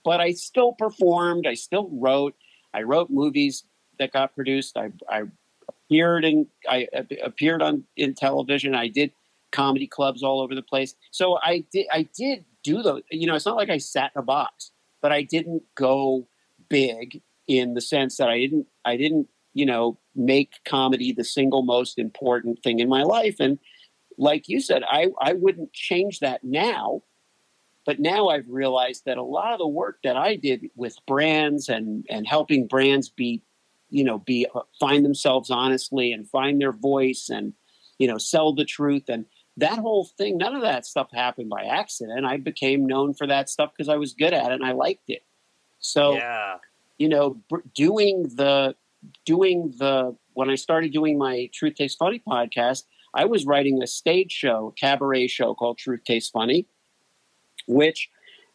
But 0.04 0.20
I 0.20 0.32
still 0.34 0.74
performed. 0.74 1.44
I 1.44 1.54
still 1.54 1.90
wrote. 1.90 2.36
I 2.72 2.82
wrote 2.82 3.10
movies 3.10 3.64
that 3.98 4.12
got 4.12 4.32
produced. 4.32 4.76
I, 4.76 4.92
I 5.08 5.24
appeared 5.68 6.24
in 6.24 6.46
I 6.68 6.86
appeared 7.20 7.62
on 7.62 7.82
in 7.96 8.14
television. 8.14 8.76
I 8.76 8.86
did 8.86 9.10
comedy 9.50 9.88
clubs 9.88 10.22
all 10.22 10.40
over 10.40 10.54
the 10.54 10.62
place. 10.62 10.94
So 11.10 11.36
I 11.42 11.64
did 11.72 11.86
I 11.92 12.06
did 12.16 12.44
do 12.62 12.80
those. 12.80 13.02
You 13.10 13.26
know, 13.26 13.34
it's 13.34 13.44
not 13.44 13.56
like 13.56 13.70
I 13.70 13.78
sat 13.78 14.12
in 14.14 14.20
a 14.20 14.24
box, 14.24 14.70
but 15.00 15.10
I 15.10 15.22
didn't 15.22 15.64
go 15.74 16.28
big 16.68 17.20
in 17.46 17.74
the 17.74 17.80
sense 17.80 18.16
that 18.16 18.28
I 18.28 18.38
didn't 18.38 18.66
I 18.84 18.96
didn't 18.96 19.28
you 19.54 19.66
know 19.66 19.98
make 20.14 20.52
comedy 20.64 21.12
the 21.12 21.24
single 21.24 21.62
most 21.62 21.98
important 21.98 22.62
thing 22.62 22.80
in 22.80 22.88
my 22.88 23.02
life. 23.02 23.36
And 23.40 23.58
like 24.18 24.48
you 24.48 24.60
said, 24.60 24.82
I 24.86 25.08
I 25.20 25.32
wouldn't 25.34 25.72
change 25.72 26.20
that 26.20 26.44
now. 26.44 27.02
But 27.84 27.98
now 27.98 28.28
I've 28.28 28.48
realized 28.48 29.06
that 29.06 29.18
a 29.18 29.24
lot 29.24 29.52
of 29.52 29.58
the 29.58 29.66
work 29.66 29.98
that 30.04 30.16
I 30.16 30.36
did 30.36 30.66
with 30.76 30.96
brands 31.06 31.68
and 31.68 32.06
and 32.08 32.26
helping 32.26 32.66
brands 32.66 33.08
be 33.08 33.42
you 33.92 34.02
know 34.02 34.18
be 34.18 34.46
uh, 34.54 34.60
find 34.80 35.04
themselves 35.04 35.50
honestly 35.50 36.12
and 36.12 36.28
find 36.28 36.60
their 36.60 36.72
voice 36.72 37.28
and 37.28 37.52
you 37.98 38.08
know 38.08 38.18
sell 38.18 38.52
the 38.52 38.64
truth 38.64 39.04
and 39.08 39.26
that 39.58 39.78
whole 39.78 40.06
thing 40.16 40.38
none 40.38 40.56
of 40.56 40.62
that 40.62 40.86
stuff 40.86 41.08
happened 41.12 41.50
by 41.50 41.62
accident 41.62 42.24
i 42.24 42.36
became 42.36 42.86
known 42.86 43.12
for 43.12 43.26
that 43.26 43.48
stuff 43.48 43.70
because 43.76 43.88
i 43.88 43.96
was 43.96 44.14
good 44.14 44.32
at 44.32 44.46
it 44.46 44.52
and 44.52 44.64
i 44.64 44.72
liked 44.72 45.08
it 45.08 45.24
so 45.78 46.14
yeah 46.14 46.56
you 46.98 47.08
know 47.08 47.40
doing 47.74 48.22
the 48.34 48.74
doing 49.24 49.72
the 49.78 50.14
when 50.34 50.50
i 50.50 50.54
started 50.54 50.92
doing 50.92 51.18
my 51.18 51.48
truth 51.52 51.74
tastes 51.74 51.96
funny 51.96 52.22
podcast 52.26 52.84
i 53.14 53.24
was 53.24 53.46
writing 53.46 53.82
a 53.82 53.86
stage 53.86 54.32
show 54.32 54.74
cabaret 54.78 55.26
show 55.26 55.54
called 55.54 55.78
truth 55.78 56.00
tastes 56.04 56.30
funny 56.30 56.66
which 57.66 58.08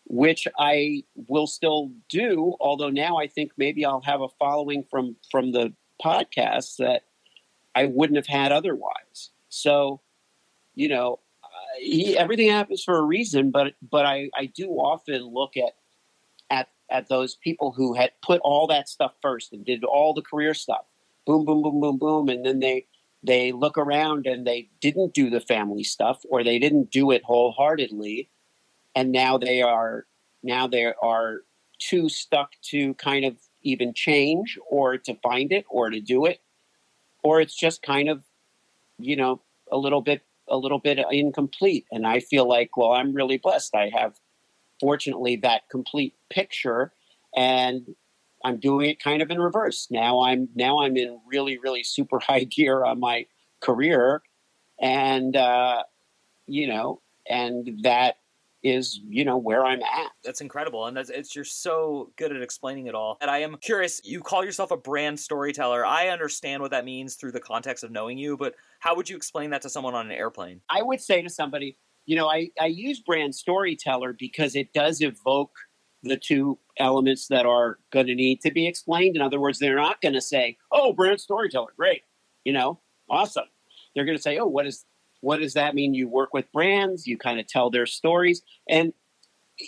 which 0.09 0.47
I 0.57 1.03
will 1.27 1.47
still 1.47 1.91
do. 2.09 2.55
Although 2.59 2.89
now 2.89 3.17
I 3.17 3.27
think 3.27 3.51
maybe 3.57 3.85
I'll 3.85 4.01
have 4.01 4.21
a 4.21 4.29
following 4.39 4.83
from 4.89 5.15
from 5.29 5.51
the 5.51 5.73
podcast 6.03 6.77
that 6.77 7.03
I 7.75 7.85
wouldn't 7.85 8.17
have 8.17 8.27
had 8.27 8.51
otherwise. 8.51 9.31
So, 9.49 10.01
you 10.75 10.87
know, 10.87 11.19
he, 11.79 12.17
everything 12.17 12.49
happens 12.49 12.83
for 12.83 12.97
a 12.97 13.01
reason. 13.01 13.51
But 13.51 13.73
but 13.81 14.05
I 14.05 14.29
I 14.35 14.45
do 14.45 14.69
often 14.69 15.23
look 15.23 15.57
at 15.57 15.73
at 16.49 16.69
at 16.89 17.09
those 17.09 17.35
people 17.35 17.71
who 17.71 17.93
had 17.93 18.11
put 18.21 18.39
all 18.41 18.67
that 18.67 18.87
stuff 18.89 19.13
first 19.21 19.53
and 19.53 19.65
did 19.65 19.83
all 19.83 20.13
the 20.13 20.21
career 20.21 20.53
stuff. 20.53 20.85
Boom, 21.25 21.45
boom, 21.45 21.61
boom, 21.61 21.79
boom, 21.79 21.97
boom, 21.97 22.29
and 22.29 22.45
then 22.45 22.59
they 22.59 22.85
they 23.23 23.51
look 23.51 23.77
around 23.77 24.27
and 24.27 24.45
they 24.45 24.69
didn't 24.79 25.13
do 25.13 25.29
the 25.29 25.41
family 25.41 25.83
stuff 25.83 26.21
or 26.29 26.43
they 26.43 26.59
didn't 26.59 26.91
do 26.91 27.11
it 27.11 27.23
wholeheartedly. 27.23 28.29
And 28.95 29.11
now 29.11 29.37
they 29.37 29.61
are 29.61 30.05
now 30.43 30.67
they 30.67 30.93
are 31.01 31.41
too 31.79 32.09
stuck 32.09 32.51
to 32.63 32.93
kind 32.95 33.25
of 33.25 33.35
even 33.63 33.93
change 33.93 34.57
or 34.69 34.97
to 34.97 35.15
find 35.15 35.51
it 35.51 35.65
or 35.69 35.89
to 35.89 35.99
do 35.99 36.25
it. 36.25 36.41
Or 37.23 37.41
it's 37.41 37.55
just 37.55 37.81
kind 37.81 38.07
of 38.07 38.23
you 38.97 39.15
know 39.15 39.41
a 39.71 39.77
little 39.77 40.01
bit 40.01 40.21
a 40.47 40.57
little 40.57 40.79
bit 40.79 40.99
incomplete. 41.11 41.85
And 41.91 42.07
i 42.07 42.19
feel 42.19 42.47
like 42.47 42.77
well 42.77 42.93
i'm 42.93 43.13
really 43.13 43.37
blessed. 43.37 43.75
I 43.75 43.89
have 43.93 44.15
fortunately 44.79 45.35
that 45.37 45.69
complete 45.69 46.15
picture 46.29 46.91
and 47.35 47.95
i'm 48.43 48.57
doing 48.59 48.89
it 48.89 49.01
kind 49.01 49.21
of 49.21 49.31
in 49.31 49.39
reverse. 49.39 49.87
Now 49.89 50.21
i'm 50.21 50.49
now 50.55 50.81
i'm 50.81 50.97
in 50.97 51.19
really 51.25 51.57
really 51.57 51.83
super 51.83 52.19
high 52.27 52.43
gear 52.43 52.83
on 52.83 52.99
my 52.99 53.25
career 53.59 54.21
and 54.79 55.35
uh 55.35 55.83
you 56.45 56.67
know 56.67 57.01
and 57.29 57.79
that 57.83 58.17
is 58.63 58.99
you 59.07 59.23
know 59.23 59.37
where 59.37 59.65
i'm 59.65 59.81
at. 59.81 60.11
That's 60.23 60.41
incredible 60.41 60.87
and 60.87 60.97
that's 60.97 61.09
it's 61.09 61.35
you're 61.35 61.45
so 61.45 62.11
good 62.15 62.35
at 62.35 62.41
explaining 62.41 62.87
it 62.87 62.95
all. 62.95 63.17
And 63.21 63.29
i 63.29 63.39
am 63.39 63.57
curious 63.57 64.01
you 64.03 64.21
call 64.21 64.43
yourself 64.43 64.71
a 64.71 64.77
brand 64.77 65.19
storyteller. 65.19 65.85
I 65.85 66.09
understand 66.09 66.61
what 66.61 66.71
that 66.71 66.85
means 66.85 67.15
through 67.15 67.33
the 67.33 67.39
context 67.39 67.83
of 67.83 67.91
knowing 67.91 68.17
you 68.17 68.37
but 68.37 68.55
how 68.79 68.95
would 68.95 69.09
you 69.09 69.15
explain 69.15 69.49
that 69.51 69.61
to 69.63 69.69
someone 69.69 69.95
on 69.95 70.05
an 70.07 70.11
airplane? 70.11 70.61
I 70.69 70.81
would 70.81 71.01
say 71.01 71.21
to 71.21 71.29
somebody 71.29 71.77
you 72.07 72.15
know 72.15 72.27
i, 72.27 72.49
I 72.59 72.65
use 72.65 72.99
brand 72.99 73.35
storyteller 73.35 74.13
because 74.13 74.55
it 74.55 74.73
does 74.73 75.01
evoke 75.01 75.53
the 76.01 76.17
two 76.17 76.57
elements 76.77 77.27
that 77.27 77.45
are 77.45 77.77
going 77.91 78.07
to 78.07 78.15
need 78.15 78.41
to 78.41 78.51
be 78.51 78.67
explained 78.67 79.15
in 79.15 79.21
other 79.21 79.39
words 79.39 79.59
they're 79.59 79.75
not 79.75 80.01
going 80.01 80.15
to 80.15 80.21
say 80.21 80.57
oh 80.71 80.93
brand 80.93 81.21
storyteller 81.21 81.73
great 81.77 82.01
you 82.43 82.53
know 82.53 82.79
awesome 83.09 83.45
they're 83.93 84.05
going 84.05 84.17
to 84.17 84.23
say 84.23 84.39
oh 84.39 84.47
what 84.47 84.65
is 84.65 84.85
what 85.21 85.39
does 85.39 85.53
that 85.53 85.75
mean? 85.75 85.93
You 85.93 86.07
work 86.07 86.33
with 86.33 86.51
brands, 86.51 87.07
you 87.07 87.17
kind 87.17 87.39
of 87.39 87.47
tell 87.47 87.69
their 87.69 87.85
stories. 87.85 88.41
And, 88.69 88.93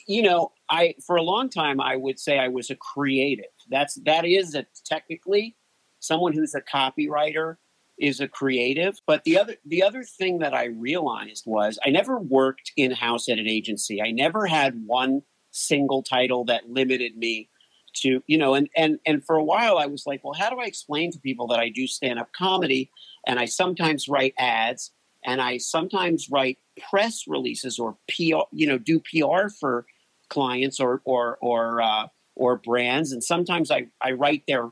you 0.08 0.22
know, 0.22 0.52
I, 0.70 0.96
for 1.06 1.16
a 1.16 1.24
long 1.24 1.50
time, 1.50 1.82
I 1.82 1.96
would 1.96 2.20
say 2.20 2.38
I 2.38 2.48
was 2.48 2.70
a 2.70 2.76
creative. 2.76 3.46
That's, 3.70 3.96
that 4.06 4.26
is 4.26 4.56
a, 4.56 4.66
technically 4.86 5.56
someone 6.00 6.34
who's 6.34 6.56
a 6.56 6.62
copywriter 6.62 7.58
is 8.00 8.20
a 8.20 8.28
creative. 8.28 9.00
But 9.06 9.24
the 9.24 9.38
other, 9.38 9.56
the 9.66 9.84
other 9.84 10.04
thing 10.04 10.40
that 10.40 10.54
I 10.54 10.66
realized 10.66 11.44
was 11.46 11.78
I 11.86 11.90
never 11.90 12.18
worked 12.18 12.72
in 12.78 12.92
house 12.92 13.30
at 13.30 13.40
an 13.40 13.48
agency. 13.48 14.02
I 14.02 14.12
never 14.12 14.46
had 14.46 14.86
one 14.86 15.22
single 15.52 16.04
title 16.04 16.46
that 16.46 16.70
limited 16.70 17.18
me 17.18 17.50
to 17.92 18.22
you 18.28 18.38
know 18.38 18.54
and 18.54 18.70
and 18.78 19.00
and 19.08 19.26
for 19.26 19.36
a 19.36 19.44
while 19.44 19.80
i 19.80 19.88
was 19.88 20.04
like 20.06 20.24
well 20.24 20.36
how 20.36 20.48
do 20.48 20.60
i 20.60 20.66
explain 20.66 21.12
to 21.12 21.18
people 21.18 21.48
that 21.48 21.60
i 21.60 21.70
do 21.70 21.88
stand 21.88 22.20
up 22.20 22.32
comedy 22.34 22.92
and 23.26 23.40
i 23.40 23.46
sometimes 23.46 24.08
write 24.08 24.36
ads 24.38 24.92
and 25.26 25.42
I 25.42 25.58
sometimes 25.58 26.30
write 26.30 26.58
press 26.90 27.26
releases 27.28 27.80
or 27.80 27.98
PR, 28.08 28.44
you 28.52 28.68
know, 28.68 28.78
do 28.78 29.00
PR 29.00 29.50
for 29.50 29.86
clients 30.30 30.80
or 30.80 31.02
or 31.04 31.38
or 31.42 31.82
uh, 31.82 32.08
or 32.36 32.58
brands, 32.58 33.12
and 33.12 33.24
sometimes 33.24 33.72
I 33.72 33.88
I 34.02 34.12
write 34.12 34.44
their, 34.48 34.70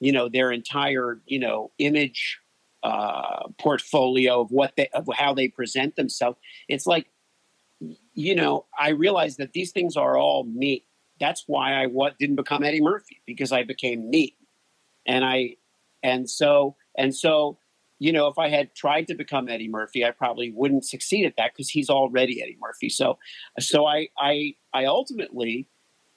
you 0.00 0.12
know, 0.12 0.28
their 0.28 0.50
entire 0.50 1.20
you 1.26 1.38
know 1.38 1.70
image 1.78 2.38
uh, 2.82 3.48
portfolio 3.58 4.40
of 4.40 4.50
what 4.50 4.74
they 4.76 4.88
of 4.94 5.08
how 5.14 5.34
they 5.34 5.48
present 5.48 5.96
themselves. 5.96 6.38
It's 6.68 6.86
like, 6.86 7.08
you 8.14 8.34
know, 8.34 8.66
I 8.78 8.90
realize 8.90 9.36
that 9.36 9.52
these 9.52 9.72
things 9.72 9.96
are 9.96 10.16
all 10.16 10.44
me. 10.44 10.84
That's 11.20 11.44
why 11.46 11.74
I 11.74 11.86
what 11.86 12.18
didn't 12.18 12.36
become 12.36 12.64
Eddie 12.64 12.80
Murphy 12.80 13.20
because 13.26 13.52
I 13.52 13.62
became 13.62 14.10
me, 14.10 14.36
and 15.06 15.24
I, 15.24 15.56
and 16.02 16.28
so 16.28 16.76
and 16.96 17.14
so 17.14 17.58
you 18.02 18.10
know, 18.10 18.26
if 18.26 18.36
I 18.36 18.48
had 18.48 18.74
tried 18.74 19.06
to 19.06 19.14
become 19.14 19.48
Eddie 19.48 19.68
Murphy, 19.68 20.04
I 20.04 20.10
probably 20.10 20.50
wouldn't 20.50 20.84
succeed 20.84 21.24
at 21.24 21.36
that 21.36 21.52
because 21.54 21.68
he's 21.68 21.88
already 21.88 22.42
Eddie 22.42 22.58
Murphy. 22.60 22.88
So, 22.88 23.16
so 23.60 23.86
I, 23.86 24.08
I, 24.18 24.56
I 24.74 24.86
ultimately 24.86 25.68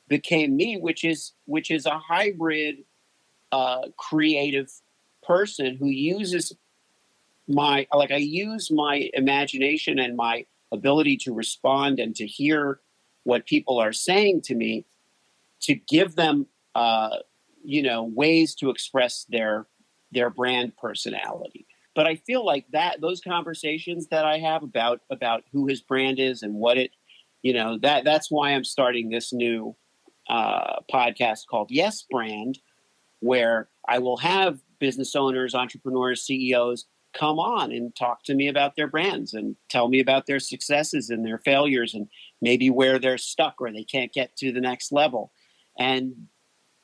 became 0.08 0.56
me, 0.56 0.78
which 0.78 1.04
is 1.04 1.34
which 1.46 1.70
is 1.70 1.86
a 1.86 2.00
hybrid, 2.00 2.78
uh, 3.52 3.90
creative 3.98 4.72
person 5.26 5.76
who 5.78 5.88
uses 5.88 6.56
my 7.48 7.88
like 7.94 8.12
I 8.12 8.18
use 8.18 8.72
my 8.72 9.10
imagination 9.14 10.00
and 10.00 10.16
my 10.16 10.46
ability 10.72 11.18
to 11.18 11.34
respond 11.34 12.00
and 12.00 12.16
to 12.16 12.26
hear 12.26 12.80
what 13.24 13.46
people 13.46 13.80
are 13.80 13.94
saying 13.94 14.42
to 14.42 14.56
me 14.56 14.86
to 15.62 15.76
give 15.76 16.16
them 16.16 16.48
uh, 16.74 17.18
you 17.64 17.82
know 17.82 18.04
ways 18.04 18.56
to 18.56 18.70
express 18.70 19.26
their 19.30 19.68
their 20.12 20.30
brand 20.30 20.76
personality. 20.78 21.68
But 21.94 22.08
I 22.08 22.16
feel 22.16 22.46
like 22.46 22.66
that 22.72 23.02
those 23.02 23.22
conversations 23.22 24.08
that 24.08 24.26
I 24.26 24.40
have 24.40 24.64
about 24.64 25.02
about 25.10 25.44
who 25.52 25.68
his 25.68 25.82
brand 25.82 26.20
is 26.20 26.44
and 26.44 26.56
what 26.56 26.78
it, 26.78 26.92
you 27.42 27.54
know, 27.54 27.78
that 27.80 28.04
that's 28.04 28.30
why 28.30 28.52
I'm 28.52 28.64
starting 28.64 29.10
this 29.10 29.32
new 29.32 29.76
uh, 30.28 30.82
podcast 30.92 31.48
called 31.48 31.72
Yes 31.72 32.06
Brand, 32.10 32.60
where 33.20 33.70
I 33.88 34.00
will 34.00 34.18
have 34.18 34.60
business 34.80 35.16
owners, 35.16 35.56
entrepreneurs, 35.56 36.24
CEOs 36.24 36.86
come 37.14 37.40
on 37.40 37.72
and 37.72 37.96
talk 37.96 38.24
to 38.24 38.36
me 38.36 38.50
about 38.50 38.76
their 38.76 38.88
brands 38.88 39.34
and 39.34 39.56
tell 39.70 39.88
me 39.88 40.02
about 40.02 40.26
their 40.26 40.40
successes 40.40 41.10
and 41.10 41.26
their 41.26 41.38
failures 41.40 41.94
and 41.94 42.08
maybe 42.42 42.70
where 42.70 43.00
they're 43.00 43.18
stuck 43.18 43.56
or 43.60 43.72
they 43.72 43.86
can't 43.86 44.12
get 44.12 44.36
to 44.36 44.52
the 44.52 44.60
next 44.60 44.92
level 44.92 45.32
and 45.80 46.14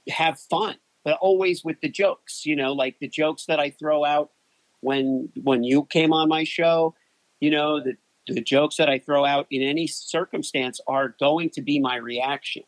have 0.10 0.40
fun 0.40 0.76
but 1.04 1.18
always 1.20 1.66
with 1.66 1.80
the 1.82 1.90
jokes 1.90 2.46
you 2.46 2.56
know 2.56 2.72
like 2.72 2.98
the 3.00 3.08
jokes 3.10 3.46
that 3.46 3.60
i 3.60 3.70
throw 3.70 4.06
out 4.06 4.32
when 4.80 5.30
when 5.44 5.64
you 5.64 5.86
came 5.86 6.14
on 6.14 6.30
my 6.30 6.44
show 6.44 6.96
you 7.40 7.52
know 7.52 7.82
the 7.82 7.96
the 8.28 8.42
jokes 8.42 8.78
that 8.78 8.90
i 8.90 8.98
throw 8.98 9.26
out 9.26 9.48
in 9.52 9.62
any 9.62 9.88
circumstance 9.88 10.80
are 10.88 11.16
going 11.20 11.50
to 11.50 11.62
be 11.62 11.80
my 11.80 11.96
reaction. 11.96 12.64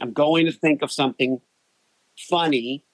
I'm 0.00 0.12
going 0.12 0.46
to 0.46 0.52
think 0.52 0.82
of 0.82 0.92
something 0.92 1.40
funny 2.16 2.84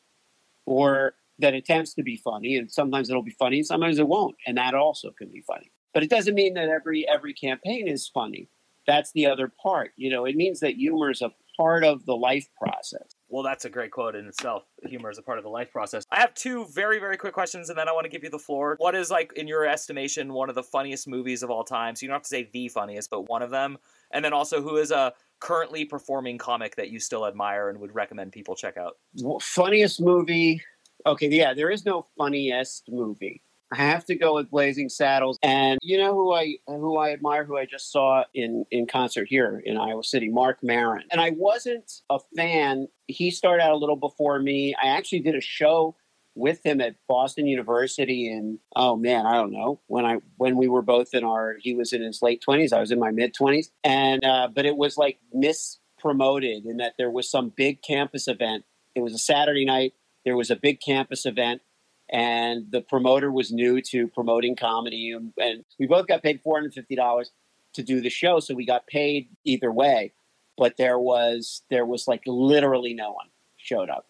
or 0.67 1.15
that 1.39 1.55
attempts 1.55 1.95
to 1.95 2.03
be 2.03 2.17
funny 2.17 2.57
and 2.57 2.71
sometimes 2.71 3.11
it'll 3.11 3.23
be 3.23 3.37
funny 3.39 3.59
and 3.59 3.67
sometimes 3.67 3.99
it 3.99 4.07
won't 4.07 4.37
and 4.47 4.57
that 4.57 4.75
also 4.75 5.11
can 5.11 5.29
be 5.29 5.43
funny. 5.47 5.71
But 5.93 6.03
it 6.03 6.11
doesn't 6.11 6.35
mean 6.35 6.55
that 6.55 6.69
every 6.69 7.09
every 7.09 7.35
campaign 7.35 7.89
is 7.89 8.09
funny. 8.09 8.49
That's 8.87 9.13
the 9.13 9.27
other 9.27 9.53
part 9.63 9.93
you 9.97 10.11
know 10.11 10.25
it 10.25 10.37
means 10.37 10.61
that 10.61 10.75
humor 10.75 11.11
is 11.11 11.23
a 11.23 11.33
part 11.57 11.85
of 11.85 12.05
the 12.07 12.17
life 12.17 12.49
process. 12.61 13.15
Well 13.29 13.43
that's 13.43 13.65
a 13.65 13.71
great 13.71 13.91
quote 13.91 14.15
in 14.15 14.27
itself. 14.27 14.65
Humor 14.85 15.11
is 15.11 15.19
a 15.19 15.23
part 15.23 15.39
of 15.39 15.45
the 15.45 15.51
life 15.51 15.73
process. 15.73 16.05
I 16.11 16.21
have 16.21 16.35
two 16.35 16.67
very 16.67 16.99
very 16.99 17.17
quick 17.17 17.35
questions 17.35 17.69
and 17.69 17.79
then 17.79 17.89
i 17.89 17.93
want 17.93 18.05
to 18.05 18.11
give 18.11 18.23
you 18.23 18.31
the 18.31 18.39
floor. 18.39 18.77
What 18.79 18.95
is 18.95 19.11
like 19.11 19.33
in 19.35 19.49
your 19.49 19.67
estimation 19.67 20.33
one 20.33 20.49
of 20.49 20.55
the 20.55 20.63
funniest 20.63 21.09
movies 21.09 21.43
of 21.43 21.51
all 21.51 21.65
time? 21.65 21.97
So 21.97 22.05
you 22.05 22.09
don't 22.09 22.17
have 22.17 22.23
to 22.23 22.29
say 22.29 22.49
the 22.53 22.69
funniest 22.69 23.11
but 23.11 23.29
one 23.29 23.43
of 23.43 23.51
them. 23.51 23.79
And 24.13 24.25
then 24.25 24.33
also 24.33 24.63
who 24.63 24.77
is 24.77 24.91
a 24.91 25.13
currently 25.41 25.85
performing 25.85 26.39
comic 26.39 26.75
that 26.77 26.91
you 26.91 26.99
still 26.99 27.27
admire 27.27 27.69
and 27.69 27.79
would 27.79 27.95
recommend 27.95 28.33
people 28.33 28.55
check 28.55 28.77
out? 28.77 28.97
Funniest 29.41 30.01
movie 30.01 30.63
Okay, 31.07 31.29
yeah, 31.29 31.53
there 31.53 31.71
is 31.71 31.85
no 31.85 32.07
funniest 32.17 32.85
movie. 32.89 33.43
I 33.73 33.77
have 33.77 34.05
to 34.07 34.15
go 34.15 34.35
with 34.35 34.51
Blazing 34.51 34.89
Saddles, 34.89 35.39
and 35.43 35.79
you 35.83 35.99
know 35.99 36.15
who 36.15 36.33
I 36.33 36.57
who 36.67 36.97
I 36.97 37.13
admire, 37.13 37.45
who 37.45 37.59
I 37.59 37.67
just 37.67 37.91
saw 37.91 38.25
in 38.33 38.65
in 38.71 38.87
concert 38.87 39.27
here 39.29 39.63
in 39.65 39.77
Iowa 39.77 40.05
City, 40.05 40.29
Marc 40.29 40.63
Maron. 40.63 41.03
And 41.11 41.21
I 41.21 41.31
wasn't 41.31 42.03
a 42.09 42.19
fan. 42.37 42.89
He 43.09 43.31
started 43.31 43.63
out 43.63 43.73
a 43.73 43.77
little 43.77 43.97
before 43.97 44.39
me. 44.39 44.75
I 44.81 44.89
actually 44.89 45.21
did 45.21 45.35
a 45.35 45.41
show 45.41 45.97
with 46.37 46.65
him 46.65 46.81
at 46.81 46.97
Boston 47.09 47.47
University 47.47 48.31
in 48.31 48.59
oh 48.77 48.97
man, 48.97 49.27
I 49.27 49.35
don't 49.35 49.53
know 49.53 49.81
when 49.89 50.05
I 50.05 50.19
when 50.37 50.57
we 50.57 50.69
were 50.69 50.83
both 50.83 51.13
in 51.13 51.25
our 51.25 51.57
he 51.61 51.75
was 51.75 51.93
in 51.93 52.03
his 52.03 52.23
late 52.23 52.41
twenties, 52.41 52.73
I 52.73 52.81
was 52.81 52.91
in 52.91 52.99
my 52.99 53.11
mid 53.11 53.35
twenties, 53.35 53.71
and 53.83 54.25
uh, 54.25 54.49
but 54.55 54.67
it 54.67 54.77
was 54.77 54.97
like 54.97 55.19
mispromoted 55.35 56.65
in 56.65 56.77
that 56.79 56.95
there 56.97 57.11
was 57.11 57.31
some 57.31 57.53
big 57.57 57.83
campus 57.83 58.29
event. 58.29 58.65
It 58.95 59.03
was 59.03 59.15
a 59.15 59.19
Saturday 59.19 59.65
night 59.65 59.95
there 60.25 60.37
was 60.37 60.51
a 60.51 60.57
big 60.57 60.81
campus 60.81 61.27
event 61.27 61.63
and 62.11 62.71
the 62.71 62.81
promoter 62.81 63.31
was 63.31 63.53
new 63.53 63.81
to 63.81 64.09
promoting 64.09 64.57
comedy 64.57 65.13
and, 65.39 65.65
we 65.79 65.87
both 65.87 66.07
got 66.07 66.23
paid 66.23 66.43
$450 66.45 67.31
to 67.75 67.83
do 67.83 68.01
the 68.01 68.11
show 68.11 68.41
so 68.41 68.55
we 68.55 68.67
got 68.67 68.87
paid 68.87 69.29
either 69.45 69.73
way. 69.73 70.13
But 70.57 70.77
there 70.77 70.99
was 70.99 71.63
there 71.69 71.85
was 71.85 72.07
like 72.07 72.23
literally 72.27 72.95
no 72.95 73.11
one 73.11 73.27
showed 73.57 73.91
up. 73.91 74.07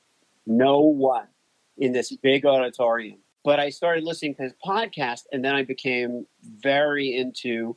No 0.47 0.81
one 0.81 1.29
in 1.79 1.93
this 1.93 2.15
big 2.17 2.45
auditorium. 2.45 3.19
But 3.45 3.61
i 3.61 3.71
started 3.71 4.05
listening 4.05 4.35
to 4.37 4.43
his 4.43 4.55
podcast 4.65 5.23
and 5.33 5.45
then 5.45 5.55
i 5.55 5.63
became 5.63 6.27
very 6.43 7.15
into 7.17 7.77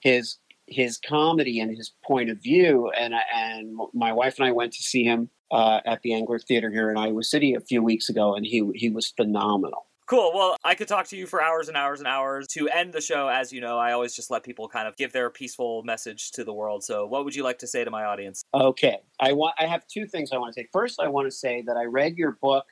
his 0.00 0.38
his 0.66 0.98
comedy 0.98 1.60
and 1.60 1.76
his 1.76 1.92
point 2.04 2.30
of 2.30 2.42
view 2.42 2.90
and 2.98 3.14
and 3.34 3.78
my 3.94 4.12
wife 4.12 4.38
and 4.38 4.46
i 4.46 4.52
went 4.52 4.72
to 4.72 4.82
see 4.82 5.04
him 5.04 5.28
uh, 5.52 5.80
at 5.84 6.02
the 6.02 6.10
Englert 6.10 6.44
Theater 6.44 6.70
here 6.70 6.90
in 6.90 6.96
Iowa 6.96 7.22
City 7.22 7.54
a 7.54 7.60
few 7.60 7.82
weeks 7.82 8.08
ago, 8.08 8.34
and 8.34 8.44
he 8.44 8.68
he 8.74 8.90
was 8.90 9.08
phenomenal. 9.08 9.86
Cool. 10.06 10.32
Well, 10.34 10.56
I 10.64 10.74
could 10.74 10.88
talk 10.88 11.06
to 11.08 11.16
you 11.16 11.26
for 11.26 11.40
hours 11.40 11.68
and 11.68 11.76
hours 11.76 12.00
and 12.00 12.08
hours. 12.08 12.48
To 12.48 12.68
end 12.68 12.92
the 12.92 13.00
show, 13.00 13.28
as 13.28 13.52
you 13.52 13.60
know, 13.60 13.78
I 13.78 13.92
always 13.92 14.14
just 14.14 14.30
let 14.30 14.42
people 14.42 14.68
kind 14.68 14.88
of 14.88 14.96
give 14.96 15.12
their 15.12 15.30
peaceful 15.30 15.82
message 15.84 16.32
to 16.32 16.44
the 16.44 16.52
world. 16.52 16.82
So, 16.82 17.06
what 17.06 17.24
would 17.24 17.36
you 17.36 17.44
like 17.44 17.58
to 17.60 17.66
say 17.66 17.84
to 17.84 17.90
my 17.90 18.04
audience? 18.04 18.42
Okay, 18.52 18.98
I 19.20 19.32
want. 19.32 19.54
I 19.58 19.66
have 19.66 19.86
two 19.86 20.06
things 20.06 20.32
I 20.32 20.38
want 20.38 20.54
to 20.54 20.60
say. 20.60 20.68
First, 20.72 21.00
I 21.00 21.08
want 21.08 21.26
to 21.26 21.30
say 21.30 21.62
that 21.66 21.76
I 21.76 21.84
read 21.84 22.16
your 22.16 22.32
book, 22.42 22.64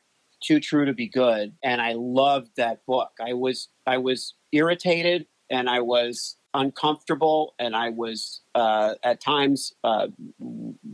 "Too 0.43 0.59
True 0.59 0.85
to 0.87 0.93
Be 0.93 1.09
Good," 1.09 1.55
and 1.63 1.81
I 1.81 1.93
loved 1.97 2.51
that 2.57 2.85
book. 2.87 3.11
I 3.21 3.35
was 3.35 3.69
I 3.87 3.99
was 3.99 4.35
irritated 4.53 5.27
and 5.51 5.69
I 5.69 5.81
was 5.81 6.37
uncomfortable 6.55 7.55
and 7.59 7.77
I 7.77 7.91
was 7.91 8.41
uh, 8.55 8.95
at 9.05 9.21
times 9.21 9.73
uh, 9.85 10.09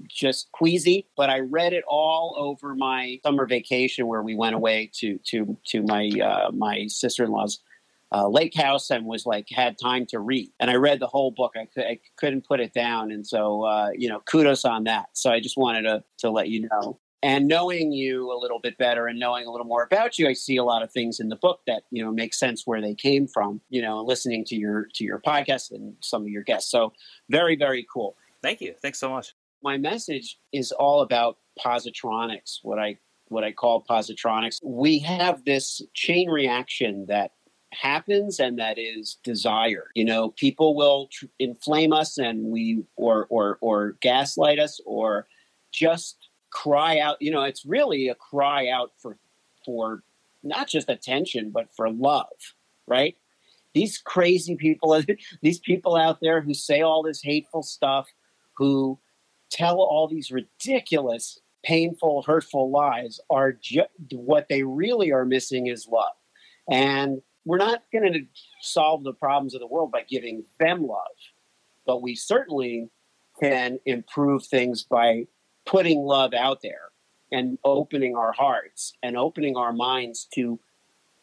just 0.09 0.51
queasy. 0.53 1.09
But 1.17 1.31
I 1.31 1.41
read 1.41 1.73
it 1.73 1.85
all 1.89 2.35
over 2.39 2.75
my 2.75 3.21
summer 3.25 3.47
vacation 3.47 4.07
where 4.07 4.23
we 4.23 4.35
went 4.35 4.55
away 4.55 4.91
to 4.95 5.19
to 5.27 5.57
to 5.69 5.83
my 5.83 6.11
uh, 6.23 6.51
my 6.53 6.87
sister 6.87 7.25
in 7.25 7.31
law's. 7.31 7.61
Uh, 8.13 8.29
lake 8.29 8.55
house 8.55 8.89
and 8.89 9.05
was 9.05 9.27
like 9.27 9.49
had 9.51 9.77
time 9.83 10.07
to 10.07 10.21
read. 10.21 10.49
And 10.61 10.71
i 10.71 10.75
read 10.75 11.01
the 11.01 11.09
whole 11.09 11.33
book. 11.33 11.55
I, 11.57 11.67
I 11.77 11.99
couldn't 12.17 12.47
put 12.47 12.61
it 12.61 12.73
down. 12.73 13.11
And 13.11 13.27
so 13.27 13.65
uh, 13.65 13.91
you 13.97 14.09
know 14.09 14.21
kudos 14.21 14.65
on 14.65 14.85
that. 14.85 15.09
So 15.15 15.33
i 15.33 15.41
just 15.41 15.57
wanted 15.57 15.83
to 15.83 16.05
to 16.19 16.31
let 16.31 16.49
you 16.49 16.69
know. 16.71 17.01
And 17.23 17.49
knowing 17.49 17.91
you 17.91 18.33
a 18.33 18.39
little 18.39 18.61
bit 18.61 18.79
better 18.79 19.09
and 19.09 19.19
knowing 19.19 19.47
a 19.47 19.51
little 19.51 19.67
more 19.67 19.83
about 19.83 20.21
you 20.21 20.29
i 20.29 20.33
see 20.35 20.57
a 20.57 20.63
lot 20.63 20.85
of 20.85 20.93
things 20.93 21.19
in 21.19 21.31
the 21.31 21.37
book 21.37 21.63
that 21.67 21.83
you 21.91 22.05
know 22.05 22.13
make 22.13 22.33
sense 22.33 22.63
where 22.65 22.81
they 22.81 22.95
came 22.95 23.27
from 23.27 23.61
you 23.71 23.83
know 23.83 24.01
listening 24.05 24.45
to 24.45 24.55
your 24.55 24.87
to 24.95 25.03
your 25.03 25.19
podcast 25.19 25.73
and 25.73 25.97
some 26.01 26.23
of 26.23 26.29
your 26.29 26.45
guests. 26.45 26.71
So 26.71 26.93
very 27.29 27.57
very 27.57 27.85
cool. 27.93 28.17
Thank 28.41 28.61
you. 28.61 28.75
Thanks 28.81 29.01
so 29.01 29.11
much 29.11 29.35
my 29.67 29.77
message 29.77 30.39
is 30.53 30.71
all 30.71 31.01
about 31.01 31.39
positronics 31.59 32.61
what 32.63 32.79
i 32.79 32.97
what 33.29 33.43
i 33.43 33.51
call 33.51 33.85
positronics. 33.85 34.61
We 34.63 35.01
have 35.01 35.45
this 35.45 35.83
chain 35.93 36.31
reaction 36.31 37.07
that 37.09 37.33
happens 37.73 38.39
and 38.39 38.57
that 38.61 38.79
is 38.79 39.19
desired. 39.25 39.91
You 39.97 40.05
know 40.05 40.31
people 40.31 40.77
will 40.77 41.09
tr- 41.11 41.27
inflame 41.41 41.93
us 41.93 42.17
and 42.19 42.45
we 42.45 42.85
or 42.95 43.27
or 43.29 43.59
or 43.61 43.97
gaslight 44.01 44.61
us 44.61 44.81
or 44.87 45.27
just 45.73 46.29
cry 46.51 47.01
out 47.01 47.17
you 47.21 47.33
know 47.33 47.43
it's 47.43 47.67
really 47.67 48.09
a 48.09 48.15
cry 48.15 48.69
out 48.69 48.93
for 49.03 49.19
for 49.65 50.05
not 50.45 50.69
just 50.69 50.89
attention 50.89 51.51
but 51.51 51.67
for 51.75 51.91
love 51.91 52.39
right? 52.87 53.17
These 53.75 53.99
crazy 53.99 54.55
people 54.55 55.03
these 55.43 55.59
people 55.59 55.97
out 55.97 56.19
there 56.23 56.41
who 56.41 56.55
say 56.55 56.83
all 56.83 57.03
this 57.03 57.21
hateful 57.21 57.65
stuff 57.65 58.07
who 58.57 58.99
tell 59.51 59.81
all 59.81 60.09
these 60.09 60.31
ridiculous 60.31 61.41
painful 61.65 62.23
hurtful 62.23 62.71
lies 62.71 63.19
are 63.29 63.53
ju- 63.53 63.83
what 64.13 64.49
they 64.49 64.63
really 64.63 65.13
are 65.13 65.25
missing 65.25 65.67
is 65.67 65.89
love. 65.89 66.13
And 66.71 67.23
we're 67.45 67.59
not 67.59 67.83
going 67.93 68.13
to 68.13 68.21
solve 68.61 69.05
the 69.05 69.13
problems 69.13 69.55
of 69.55 69.61
the 69.61 69.67
world 69.67 69.91
by 69.91 70.03
giving 70.09 70.45
them 70.59 70.87
love 70.87 71.07
but 71.87 72.03
we 72.03 72.15
certainly 72.15 72.91
can 73.41 73.79
improve 73.87 74.45
things 74.45 74.83
by 74.83 75.27
putting 75.65 76.01
love 76.01 76.35
out 76.35 76.61
there 76.63 76.91
and 77.33 77.59
opening 77.65 78.17
our 78.17 78.33
hearts 78.33 78.95
and 79.03 79.17
opening 79.17 79.57
our 79.57 79.73
minds 79.73 80.27
to 80.35 80.59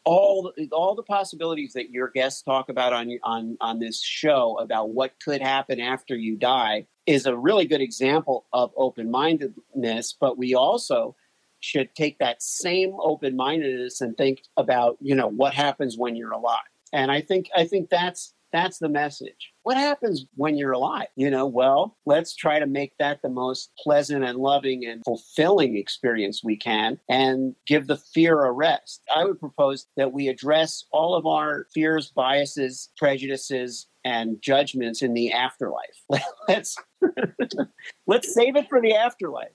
all 0.04 0.52
the, 0.56 0.68
all 0.70 0.94
the 0.94 1.02
possibilities 1.02 1.72
that 1.74 1.90
your 1.90 2.08
guests 2.08 2.42
talk 2.42 2.68
about 2.68 2.92
on 2.92 3.10
on 3.22 3.56
on 3.60 3.78
this 3.78 4.02
show 4.02 4.58
about 4.60 4.90
what 4.90 5.14
could 5.22 5.40
happen 5.40 5.80
after 5.80 6.14
you 6.14 6.36
die 6.36 6.86
is 7.06 7.26
a 7.26 7.36
really 7.36 7.66
good 7.66 7.80
example 7.80 8.46
of 8.52 8.72
open-mindedness 8.76 10.16
but 10.20 10.38
we 10.38 10.54
also 10.54 11.14
should 11.60 11.94
take 11.94 12.18
that 12.18 12.42
same 12.42 12.94
open-mindedness 13.00 14.00
and 14.02 14.16
think 14.16 14.42
about 14.56 14.98
you 15.00 15.14
know 15.14 15.28
what 15.28 15.54
happens 15.54 15.96
when 15.96 16.14
you're 16.14 16.32
alive. 16.32 16.58
And 16.92 17.10
i 17.10 17.20
think 17.20 17.48
i 17.56 17.64
think 17.64 17.88
that's 17.88 18.33
that's 18.54 18.78
the 18.78 18.88
message. 18.88 19.52
What 19.64 19.76
happens 19.76 20.26
when 20.36 20.56
you're 20.56 20.70
alive? 20.70 21.08
You 21.16 21.28
know, 21.28 21.44
well, 21.44 21.98
let's 22.06 22.36
try 22.36 22.60
to 22.60 22.66
make 22.66 22.96
that 22.98 23.20
the 23.20 23.28
most 23.28 23.72
pleasant 23.76 24.24
and 24.24 24.38
loving 24.38 24.86
and 24.86 25.02
fulfilling 25.04 25.76
experience 25.76 26.42
we 26.44 26.56
can 26.56 27.00
and 27.08 27.56
give 27.66 27.88
the 27.88 27.96
fear 27.96 28.44
a 28.44 28.52
rest. 28.52 29.02
I 29.14 29.24
would 29.24 29.40
propose 29.40 29.88
that 29.96 30.12
we 30.12 30.28
address 30.28 30.84
all 30.92 31.16
of 31.16 31.26
our 31.26 31.66
fears, 31.74 32.12
biases, 32.14 32.90
prejudices, 32.96 33.88
and 34.04 34.40
judgments 34.40 35.02
in 35.02 35.14
the 35.14 35.32
afterlife. 35.32 36.04
let's 36.48 36.76
let's 38.06 38.32
save 38.32 38.54
it 38.54 38.68
for 38.68 38.80
the 38.80 38.94
afterlife. 38.94 39.48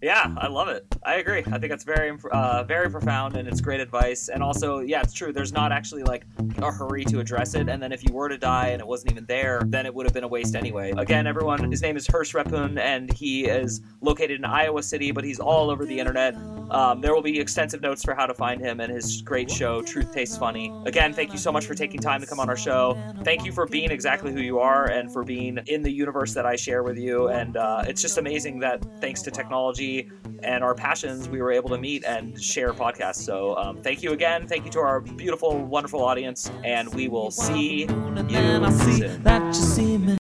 Yeah, 0.00 0.32
I 0.38 0.46
love 0.46 0.68
it. 0.68 0.86
I 1.02 1.16
agree. 1.16 1.42
I 1.50 1.58
think 1.58 1.72
it's 1.72 1.82
very, 1.82 2.16
uh, 2.30 2.62
very 2.62 2.88
profound, 2.88 3.36
and 3.36 3.48
it's 3.48 3.60
great 3.60 3.80
advice. 3.80 4.28
And 4.28 4.42
also, 4.42 4.78
yeah, 4.78 5.00
it's 5.00 5.12
true. 5.12 5.32
There's 5.32 5.52
not 5.52 5.72
actually 5.72 6.04
like 6.04 6.24
a 6.58 6.70
hurry 6.70 7.04
to 7.06 7.18
address 7.18 7.54
it. 7.54 7.68
And 7.68 7.82
then 7.82 7.90
if 7.90 8.04
you 8.04 8.12
were 8.12 8.28
to 8.28 8.38
die 8.38 8.68
and 8.68 8.80
it 8.80 8.86
wasn't 8.86 9.12
even 9.12 9.26
there, 9.26 9.62
then 9.66 9.86
it 9.86 9.94
would 9.94 10.06
have 10.06 10.14
been 10.14 10.24
a 10.24 10.28
waste 10.28 10.54
anyway. 10.54 10.92
Again, 10.96 11.26
everyone, 11.26 11.68
his 11.70 11.82
name 11.82 11.96
is 11.96 12.06
Hersh 12.06 12.32
Rephun, 12.32 12.78
and 12.78 13.12
he 13.12 13.46
is 13.46 13.80
located 14.00 14.38
in 14.38 14.44
Iowa 14.44 14.82
City, 14.82 15.10
but 15.10 15.24
he's 15.24 15.40
all 15.40 15.68
over 15.68 15.84
the 15.84 15.98
internet. 15.98 16.36
Um, 16.70 17.00
there 17.00 17.14
will 17.14 17.22
be 17.22 17.40
extensive 17.40 17.80
notes 17.80 18.04
for 18.04 18.14
how 18.14 18.26
to 18.26 18.34
find 18.34 18.60
him 18.60 18.78
and 18.80 18.92
his 18.92 19.22
great 19.22 19.50
show, 19.50 19.82
Truth 19.82 20.12
Tastes 20.12 20.36
Funny. 20.36 20.72
Again, 20.84 21.12
thank 21.12 21.32
you 21.32 21.38
so 21.38 21.50
much 21.50 21.66
for 21.66 21.74
taking 21.74 22.00
time 22.00 22.20
to 22.20 22.26
come 22.26 22.38
on 22.38 22.48
our 22.48 22.56
show. 22.56 22.96
Thank 23.24 23.44
you 23.44 23.52
for 23.52 23.66
being 23.66 23.90
exactly 23.90 24.32
who 24.32 24.40
you 24.40 24.60
are 24.60 24.86
and 24.86 25.10
for 25.10 25.24
being 25.24 25.58
in 25.66 25.82
the 25.82 25.90
universe 25.90 26.34
that 26.34 26.46
I 26.46 26.56
share 26.56 26.82
with 26.82 26.98
you. 26.98 27.28
And 27.28 27.56
uh, 27.56 27.84
it's 27.88 28.02
just 28.02 28.18
amazing 28.18 28.60
that 28.60 28.84
thanks 29.00 29.22
to 29.22 29.30
technology 29.30 29.87
and 30.42 30.62
our 30.62 30.74
passions, 30.74 31.28
we 31.28 31.40
were 31.42 31.52
able 31.52 31.70
to 31.70 31.78
meet 31.78 32.04
and 32.04 32.40
share 32.40 32.72
podcasts. 32.72 33.22
So 33.30 33.56
um, 33.56 33.82
thank 33.82 34.02
you 34.02 34.12
again. 34.12 34.46
Thank 34.46 34.64
you 34.64 34.70
to 34.72 34.80
our 34.80 35.00
beautiful, 35.00 35.58
wonderful 35.64 36.02
audience, 36.02 36.50
and 36.64 36.92
we 36.94 37.08
will 37.08 37.30
see 37.30 37.86
you 38.28 38.70
soon. 38.70 40.17